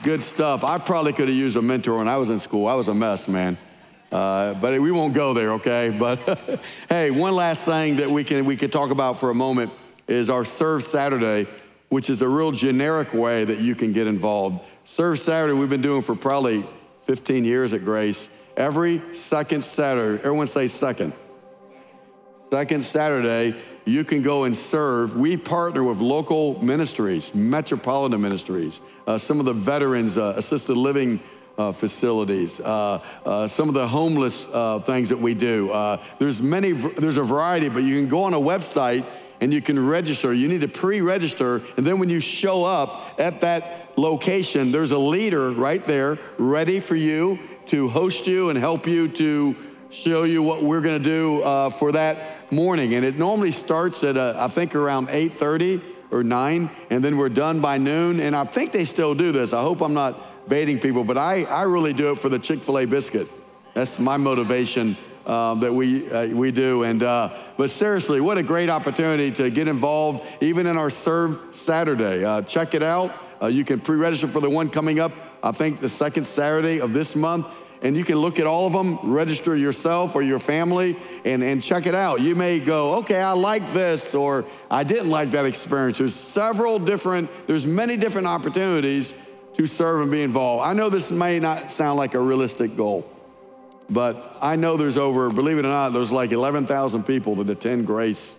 good 0.05 0.23
stuff. 0.23 0.65
I 0.65 0.79
probably 0.79 1.13
could 1.13 1.29
have 1.29 1.37
used 1.37 1.57
a 1.57 1.63
mentor 1.63 1.99
when 1.99 2.09
I 2.09 2.17
was 2.17 2.31
in 2.31 2.39
school. 2.39 2.67
I 2.67 2.75
was 2.75 2.89
a 2.89 2.95
mess, 2.95 3.29
man. 3.29 3.57
Uh, 4.11 4.55
but 4.55 4.81
we 4.81 4.91
won't 4.91 5.13
go 5.13 5.35
there, 5.35 5.53
okay? 5.53 5.95
But 5.99 6.19
hey, 6.89 7.11
one 7.11 7.35
last 7.35 7.67
thing 7.67 7.97
that 7.97 8.11
we 8.11 8.25
can 8.25 8.47
we 8.47 8.57
could 8.57 8.73
talk 8.73 8.91
about 8.91 9.19
for 9.19 9.31
a 9.31 9.35
moment 9.35 9.71
is 10.07 10.31
our 10.31 10.45
Serve 10.45 10.83
Saturday, 10.83 11.47
which 11.89 12.11
is 12.11 12.23
a 12.23 12.29
real 12.29 12.53
generic 12.53 13.15
way 13.15 13.45
that 13.45 13.61
you 13.61 13.75
can 13.75 13.93
get 13.93 14.07
involved. 14.07 14.61
Serve 14.85 15.19
Saturday 15.19 15.55
we've 15.55 15.71
been 15.71 15.83
doing 15.83 16.03
for 16.03 16.15
probably 16.15 16.65
15 17.05 17.45
years 17.45 17.73
at 17.73 17.85
Grace. 17.85 18.31
Every 18.57 19.01
second 19.15 19.63
Saturday, 19.63 20.19
everyone 20.19 20.47
say 20.47 20.67
second. 20.67 21.13
Second 22.37 22.85
Saturday, 22.85 23.55
you 23.85 24.05
can 24.05 24.23
go 24.23 24.45
and 24.45 24.57
serve. 24.57 25.17
We 25.17 25.37
partner 25.37 25.83
with 25.83 25.99
local 26.01 26.63
ministries, 26.63 27.35
metropolitan 27.35 28.21
ministries, 28.21 28.81
uh, 29.07 29.19
some 29.19 29.39
of 29.39 29.47
the 29.47 29.53
veterans, 29.53 30.19
uh, 30.19 30.35
assisted 30.37 30.77
living 30.77 31.21
uh, 31.59 31.73
facilities, 31.73 32.61
uh, 32.61 33.03
uh, 33.25 33.49
some 33.49 33.69
of 33.69 33.75
the 33.75 33.87
homeless 33.87 34.49
uh, 34.53 34.79
things 34.81 35.09
that 35.09 35.19
we 35.19 35.35
do. 35.35 35.73
Uh, 35.73 36.01
there's 36.19 36.41
many, 36.41 36.73
there's 36.73 37.17
a 37.17 37.23
variety, 37.23 37.69
but 37.69 37.83
you 37.83 37.99
can 37.99 38.09
go 38.09 38.23
on 38.23 38.35
a 38.35 38.39
website 38.39 39.05
and 39.41 39.53
you 39.53 39.61
can 39.61 39.85
register. 39.85 40.33
You 40.33 40.49
need 40.49 40.63
to 40.63 40.69
pre-register, 40.69 41.57
and 41.77 41.87
then 41.87 41.99
when 41.99 42.09
you 42.09 42.21
show 42.21 42.65
up 42.65 43.15
at 43.19 43.41
that 43.41 43.93
location, 43.97 44.73
there's 44.73 44.93
a 44.93 44.99
leader 44.99 45.51
right 45.51 45.83
there 45.85 46.19
ready 46.39 46.81
for 46.81 46.97
you 46.97 47.39
to 47.67 47.89
host 47.89 48.27
you 48.27 48.51
and 48.51 48.59
help 48.59 48.87
you 48.87 49.09
to 49.09 49.55
show 49.91 50.25
you 50.25 50.43
what 50.43 50.63
we're 50.63 50.81
going 50.81 51.03
to 51.03 51.05
do 51.05 51.43
uh, 51.43 51.71
for 51.71 51.93
that 51.93 52.53
morning. 52.53 52.95
And 52.95 53.05
it 53.05 53.19
normally 53.19 53.51
starts 53.51 54.05
at 54.05 54.17
I 54.17 54.49
think 54.49 54.75
around 54.75 55.09
8:30 55.09 55.83
or 56.11 56.23
9, 56.23 56.71
and 56.91 57.05
then 57.05 57.17
we're 57.19 57.29
done 57.29 57.61
by 57.61 57.79
noon. 57.79 58.21
And 58.21 58.35
I 58.35 58.45
think 58.45 58.73
they 58.73 58.85
still 58.85 59.15
do 59.15 59.33
this. 59.33 59.53
I 59.53 59.61
hope 59.61 59.83
I'm 59.83 59.95
not 59.95 60.49
baiting 60.49 60.79
people, 60.79 61.05
but 61.05 61.19
I, 61.19 61.45
I 61.45 61.63
really 61.63 61.93
do 61.93 62.11
it 62.11 62.19
for 62.19 62.29
the 62.29 62.39
Chick 62.39 62.61
fil 62.61 62.79
A 62.79 62.87
biscuit. 62.87 63.29
That's 63.75 63.99
my 63.99 64.17
motivation 64.17 64.97
um, 65.29 65.61
that 65.61 65.73
we, 65.73 66.11
uh, 66.11 66.27
we 66.29 66.51
do. 66.51 66.83
And, 66.83 67.03
uh, 67.03 67.31
but 67.57 67.71
seriously, 67.71 68.21
what 68.21 68.39
a 68.39 68.43
great 68.43 68.71
opportunity 68.71 69.31
to 69.33 69.51
get 69.51 69.69
involved, 69.69 70.27
even 70.43 70.67
in 70.67 70.77
our 70.77 70.91
Serve 70.91 71.39
Saturday. 71.53 72.25
Uh, 72.25 72.43
check 72.43 72.75
it 72.75 72.83
out. 72.83 73.13
Uh, 73.41 73.47
you 73.47 73.65
can 73.65 73.81
pre 73.81 73.97
register 73.97 74.27
for 74.27 74.41
the 74.41 74.51
one 74.51 74.71
coming 74.71 74.99
up, 74.99 75.13
I 75.43 75.53
think, 75.53 75.81
the 75.81 75.89
second 75.89 76.25
Saturday 76.25 76.81
of 76.81 76.93
this 76.93 77.15
month. 77.15 77.47
And 77.81 77.97
you 77.97 78.05
can 78.05 78.17
look 78.17 78.41
at 78.41 78.47
all 78.47 78.67
of 78.67 78.73
them, 78.73 78.99
register 79.15 79.55
yourself 79.55 80.17
or 80.17 80.23
your 80.23 80.41
family, 80.41 80.97
and, 81.25 81.45
and 81.45 81.63
check 81.63 81.87
it 81.87 81.95
out. 81.95 82.21
You 82.21 82.35
may 82.35 82.59
go, 82.59 82.95
okay, 82.99 83.21
I 83.21 83.33
like 83.33 83.73
this, 83.73 84.17
or 84.17 84.45
I 84.69 84.83
didn't 84.83 85.11
like 85.11 85.31
that 85.31 85.45
experience. 85.45 85.99
There's 85.99 86.15
several 86.15 86.81
different, 86.81 87.31
there's 87.47 87.69
many 87.69 87.97
different 87.97 88.27
opportunities 88.27 89.15
to 89.55 89.67
serve 89.67 90.01
and 90.01 90.11
be 90.11 90.23
involved. 90.23 90.67
I 90.67 90.73
know 90.73 90.89
this 90.89 91.13
may 91.13 91.39
not 91.39 91.71
sound 91.71 91.99
like 91.99 92.15
a 92.15 92.21
realistic 92.21 92.77
goal, 92.77 93.09
but 93.91 94.37
I 94.43 94.57
know 94.57 94.77
there's 94.77 94.97
over, 94.97 95.31
believe 95.31 95.59
it 95.59 95.65
or 95.65 95.69
not, 95.69 95.91
there's 95.91 96.13
like 96.13 96.33
11,000 96.33 97.05
people 97.05 97.37
that 97.37 97.49
attend 97.49 97.87
Grace 97.87 98.39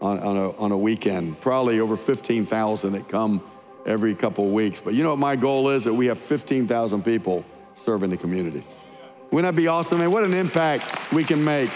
on, 0.00 0.18
on, 0.20 0.36
a, 0.36 0.50
on 0.58 0.72
a 0.72 0.78
weekend, 0.78 1.40
probably 1.40 1.80
over 1.80 1.96
15,000 1.96 2.92
that 2.92 3.08
come 3.08 3.42
every 3.86 4.14
couple 4.14 4.46
of 4.46 4.52
weeks. 4.52 4.80
But 4.80 4.94
you 4.94 5.02
know 5.02 5.10
what 5.10 5.18
my 5.18 5.36
goal 5.36 5.70
is? 5.70 5.84
That 5.84 5.94
we 5.94 6.06
have 6.06 6.18
15,000 6.18 7.04
people 7.04 7.44
serving 7.74 8.10
the 8.10 8.16
community. 8.16 8.62
Wouldn't 9.32 9.52
that 9.52 9.60
be 9.60 9.66
awesome? 9.66 10.00
And 10.00 10.12
what 10.12 10.22
an 10.22 10.34
impact 10.34 11.12
we 11.12 11.24
can 11.24 11.44
make. 11.44 11.70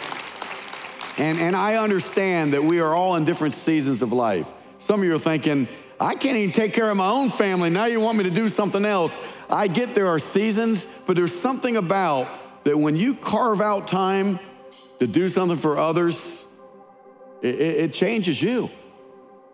And, 1.18 1.38
and 1.38 1.56
I 1.56 1.76
understand 1.76 2.52
that 2.52 2.62
we 2.62 2.80
are 2.80 2.94
all 2.94 3.16
in 3.16 3.24
different 3.24 3.54
seasons 3.54 4.02
of 4.02 4.12
life. 4.12 4.52
Some 4.78 5.00
of 5.00 5.06
you 5.06 5.14
are 5.14 5.18
thinking, 5.18 5.66
I 6.00 6.14
can't 6.14 6.36
even 6.36 6.52
take 6.52 6.72
care 6.72 6.88
of 6.88 6.96
my 6.96 7.08
own 7.08 7.30
family. 7.30 7.70
Now 7.70 7.86
you 7.86 8.00
want 8.00 8.16
me 8.16 8.24
to 8.24 8.30
do 8.30 8.48
something 8.48 8.84
else. 8.84 9.18
I 9.50 9.66
get 9.66 9.96
there 9.96 10.06
are 10.06 10.20
seasons, 10.20 10.86
but 11.06 11.16
there's 11.16 11.36
something 11.36 11.76
about 11.76 12.28
that 12.68 12.76
when 12.76 12.96
you 12.96 13.14
carve 13.14 13.62
out 13.62 13.88
time 13.88 14.38
to 14.98 15.06
do 15.06 15.30
something 15.30 15.56
for 15.56 15.78
others, 15.78 16.46
it, 17.40 17.54
it 17.54 17.94
changes 17.94 18.42
you. 18.42 18.68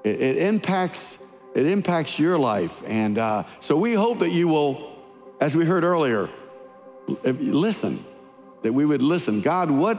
It, 0.02 0.20
it, 0.20 0.36
impacts 0.38 1.24
it 1.54 1.66
impacts 1.66 2.18
your 2.18 2.36
life, 2.36 2.82
and 2.84 3.16
uh, 3.16 3.44
so 3.60 3.76
we 3.76 3.94
hope 3.94 4.18
that 4.18 4.30
you 4.30 4.48
will, 4.48 4.98
as 5.40 5.56
we 5.56 5.64
heard 5.64 5.84
earlier, 5.84 6.28
listen. 7.22 7.98
That 8.62 8.72
we 8.72 8.84
would 8.84 9.02
listen. 9.02 9.42
God, 9.42 9.70
what 9.70 9.96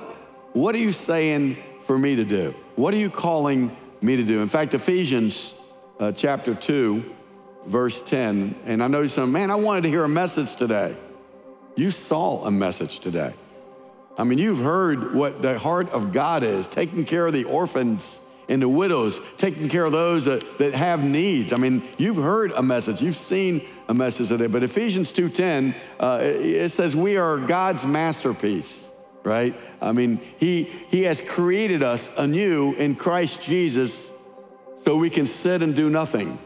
what 0.51 0.75
are 0.75 0.80
you 0.80 0.91
saying 0.91 1.56
for 1.84 1.97
me 1.97 2.17
to 2.17 2.25
do? 2.25 2.54
What 2.75 2.93
are 2.93 2.97
you 2.97 3.10
calling 3.10 3.73
me 4.01 4.17
to 4.17 4.23
do? 4.23 4.41
In 4.41 4.49
fact, 4.49 4.73
Ephesians 4.73 5.56
uh, 6.01 6.12
chapter 6.12 6.54
2, 6.54 7.15
verse 7.65 8.01
10. 8.01 8.56
And 8.65 8.84
I 8.84 8.88
know 8.88 9.01
you're 9.01 9.28
man, 9.28 9.51
I 9.51 9.56
wanted 9.56 9.84
to 9.84 9.89
hear 9.89 10.04
a 10.04 10.10
message 10.10 10.58
today. 10.58 10.97
You 11.76 11.92
saw 11.92 12.46
a 12.46 12.52
message 12.52 13.00
today. 13.00 13.34
I 14.18 14.24
mean, 14.24 14.38
you've 14.38 14.60
heard 14.60 15.14
what 15.14 15.42
the 15.42 15.60
heart 15.60 15.90
of 15.90 16.14
God 16.14 16.44
is 16.44 16.68
taking 16.68 17.04
care 17.04 17.26
of 17.28 17.34
the 17.34 17.44
orphans 17.44 18.22
and 18.48 18.62
the 18.62 18.70
widows, 18.70 19.20
taking 19.38 19.70
care 19.70 19.86
of 19.86 19.92
those 19.92 20.26
that, 20.26 20.58
that 20.60 20.74
have 20.74 21.04
needs. 21.04 21.52
I 21.52 21.58
mean, 21.58 21.84
you've 21.98 22.16
heard 22.16 22.52
a 22.52 22.62
message, 22.62 23.02
you've 23.02 23.16
seen 23.16 23.66
a 23.90 23.94
message 23.94 24.30
today. 24.30 24.48
But 24.48 24.64
Ephesians 24.64 25.12
2:10, 25.12 25.76
uh, 26.00 26.20
it 26.22 26.70
says 26.70 26.96
we 26.96 27.18
are 27.18 27.38
God's 27.40 27.86
masterpiece, 27.86 28.94
right? 29.24 29.54
I 29.82 29.92
mean, 29.92 30.20
He 30.38 30.64
He 30.64 31.04
has 31.04 31.22
created 31.22 31.84
us 31.84 32.10
anew 32.18 32.74
in 32.74 32.96
Christ 32.96 33.42
Jesus 33.42 34.12
so 34.78 34.98
we 34.98 35.10
can 35.10 35.26
sit 35.26 35.62
and 35.62 35.76
do 35.76 35.90
nothing, 35.90 36.38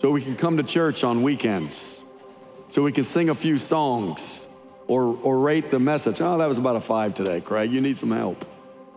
so 0.00 0.10
we 0.10 0.20
can 0.20 0.36
come 0.36 0.56
to 0.56 0.62
church 0.62 1.04
on 1.04 1.22
weekends, 1.22 2.02
so 2.68 2.82
we 2.82 2.92
can 2.92 3.04
sing 3.04 3.28
a 3.28 3.34
few 3.34 3.58
songs 3.58 4.48
or, 4.86 5.16
or 5.22 5.38
rate 5.40 5.70
the 5.70 5.78
message. 5.78 6.20
Oh, 6.20 6.38
that 6.38 6.48
was 6.48 6.58
about 6.58 6.76
a 6.76 6.80
five 6.80 7.14
today, 7.14 7.40
Craig. 7.40 7.72
You 7.72 7.80
need 7.80 7.96
some 7.96 8.10
help. 8.10 8.44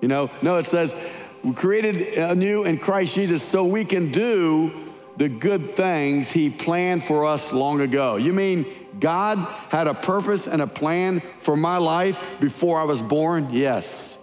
You 0.01 0.08
know, 0.08 0.29
no, 0.41 0.58
it 0.58 0.65
says 0.65 0.95
we 1.43 1.53
created 1.53 2.17
anew 2.17 2.63
in 2.63 2.77
Christ 2.77 3.15
Jesus 3.15 3.43
so 3.43 3.65
we 3.65 3.86
can 3.86 4.12
do 4.12 4.71
the 5.17 5.29
good 5.29 5.71
things 5.71 6.32
he 6.32 6.49
planned 6.49 7.03
for 7.03 7.25
us 7.25 7.51
long 7.51 7.82
ago. 7.82 8.15
You 8.15 8.34
mean 8.34 8.65
God 8.99 9.38
had 9.69 9.88
a 9.88 9.93
purpose 9.93 10.47
and 10.47 10.62
a 10.62 10.67
plan 10.67 11.19
for 11.39 11.58
my 11.58 11.77
life 11.77 12.21
before 12.39 12.79
I 12.79 12.84
was 12.84 13.01
born? 13.01 13.49
Yes. 13.51 14.17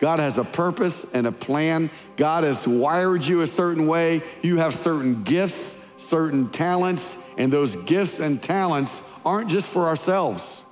God 0.00 0.18
has 0.18 0.38
a 0.38 0.44
purpose 0.44 1.04
and 1.14 1.26
a 1.26 1.32
plan. 1.32 1.88
God 2.16 2.44
has 2.44 2.66
wired 2.66 3.24
you 3.24 3.42
a 3.42 3.46
certain 3.46 3.86
way. 3.86 4.22
You 4.42 4.58
have 4.58 4.74
certain 4.74 5.22
gifts, 5.22 5.83
certain 5.96 6.50
talents, 6.50 7.34
and 7.38 7.52
those 7.52 7.76
gifts 7.76 8.20
and 8.20 8.42
talents 8.42 9.02
aren't 9.24 9.48
just 9.50 9.70
for 9.70 9.82
ourselves. 9.82 10.64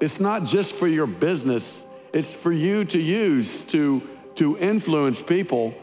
It's 0.00 0.20
not 0.20 0.44
just 0.44 0.74
for 0.74 0.86
your 0.86 1.06
business, 1.06 1.86
it's 2.12 2.32
for 2.32 2.52
you 2.52 2.84
to 2.86 3.00
use 3.00 3.66
to, 3.68 4.02
to 4.36 4.58
influence 4.58 5.22
people 5.22 5.74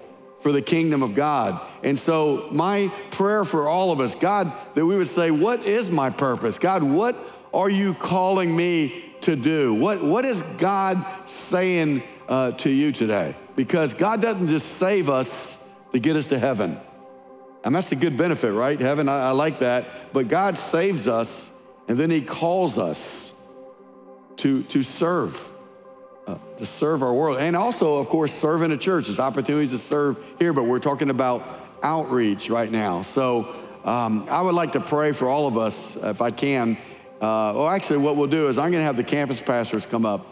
for 0.41 0.51
the 0.51 0.62
kingdom 0.62 1.01
of 1.01 1.15
God. 1.15 1.60
And 1.84 1.97
so, 1.97 2.47
my 2.51 2.91
prayer 3.12 3.43
for 3.43 3.67
all 3.67 3.91
of 3.91 3.99
us, 3.99 4.13
God, 4.13 4.51
that 4.75 4.86
we 4.86 4.97
would 4.97 5.08
say, 5.08 5.32
What 5.32 5.65
is 5.65 5.89
my 5.89 6.10
purpose? 6.10 6.60
God, 6.60 6.84
what 6.84 7.15
are 7.53 7.69
you 7.69 7.93
calling 7.93 8.56
me 8.56 9.06
to 9.21 9.36
do? 9.36 9.73
What, 9.73 10.03
what 10.03 10.25
is 10.25 10.41
God 10.41 11.03
saying 11.25 12.03
uh, 12.27 12.51
to 12.51 12.69
you 12.69 12.91
today? 12.91 13.36
Because 13.56 13.93
God 13.93 14.21
doesn't 14.21 14.47
just 14.47 14.67
save 14.77 15.10
us 15.10 15.79
to 15.91 15.99
get 15.99 16.15
us 16.15 16.27
to 16.27 16.39
heaven. 16.39 16.77
And 17.63 17.73
that's 17.73 17.91
a 17.91 17.95
good 17.95 18.17
benefit, 18.17 18.52
right? 18.52 18.80
Heaven, 18.80 19.08
I, 19.08 19.30
I 19.30 19.32
like 19.32 19.60
that. 19.60 19.86
But 20.12 20.28
God 20.28 20.58
saves 20.58 21.08
us 21.08 21.52
and 21.88 21.97
then 21.97 22.10
He 22.10 22.21
calls 22.21 22.78
us 22.78 23.47
to, 24.38 24.63
to 24.63 24.84
serve, 24.84 25.49
uh, 26.28 26.38
to 26.58 26.65
serve 26.65 27.02
our 27.02 27.13
world. 27.13 27.38
And 27.39 27.56
also, 27.56 27.97
of 27.97 28.08
course, 28.08 28.34
serve 28.34 28.63
in 28.63 28.71
a 28.71 28.78
church. 28.78 29.06
There's 29.06 29.19
opportunities 29.19 29.71
to 29.71 29.78
serve 29.78 30.17
here, 30.39 30.52
but 30.54 30.63
we're 30.63 30.80
talking 30.80 31.10
about 31.10 31.43
outreach 31.82 32.49
right 32.49 32.69
now. 32.69 33.02
So 33.02 33.54
um, 33.86 34.28
I 34.30 34.41
would 34.41 34.56
like 34.56 34.73
to 34.73 34.80
pray 34.80 35.12
for 35.12 35.28
all 35.28 35.47
of 35.47 35.58
us, 35.58 35.95
if 35.95 36.21
I 36.21 36.32
can. 36.32 36.78
Uh, 37.15 37.56
well, 37.56 37.69
actually, 37.69 37.99
what 37.99 38.17
we'll 38.17 38.28
do 38.28 38.47
is 38.47 38.58
I'm 38.58 38.71
going 38.71 38.82
to 38.82 38.86
have 38.86 38.97
the 38.97 39.04
campus 39.04 39.41
pastors 39.41 39.86
come 39.86 40.06
up. 40.06 40.26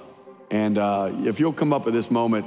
And 0.50 0.78
uh, 0.78 1.12
if 1.20 1.39
you'll 1.39 1.54
come 1.54 1.72
up 1.72 1.88
at 1.88 1.94
this 1.94 2.12
moment 2.12 2.46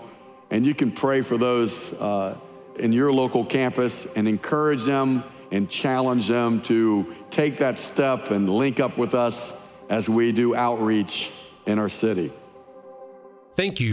and 0.50 0.66
you 0.66 0.74
can 0.74 0.90
pray 0.90 1.22
for 1.22 1.38
those 1.38 1.98
uh, 1.98 2.36
in 2.78 2.92
your 2.92 3.12
local 3.12 3.44
campus 3.44 4.06
and 4.16 4.26
encourage 4.28 4.84
them 4.84 5.24
and 5.50 5.70
challenge 5.70 6.28
them 6.28 6.60
to 6.62 7.14
take 7.30 7.58
that 7.58 7.78
step 7.78 8.30
and 8.30 8.48
link 8.48 8.80
up 8.80 8.98
with 8.98 9.14
us 9.14 9.72
as 9.88 10.08
we 10.08 10.32
do 10.32 10.54
outreach 10.54 11.30
in 11.66 11.78
our 11.78 11.88
city. 11.88 12.32
Thank 13.56 13.78
you 13.78 13.86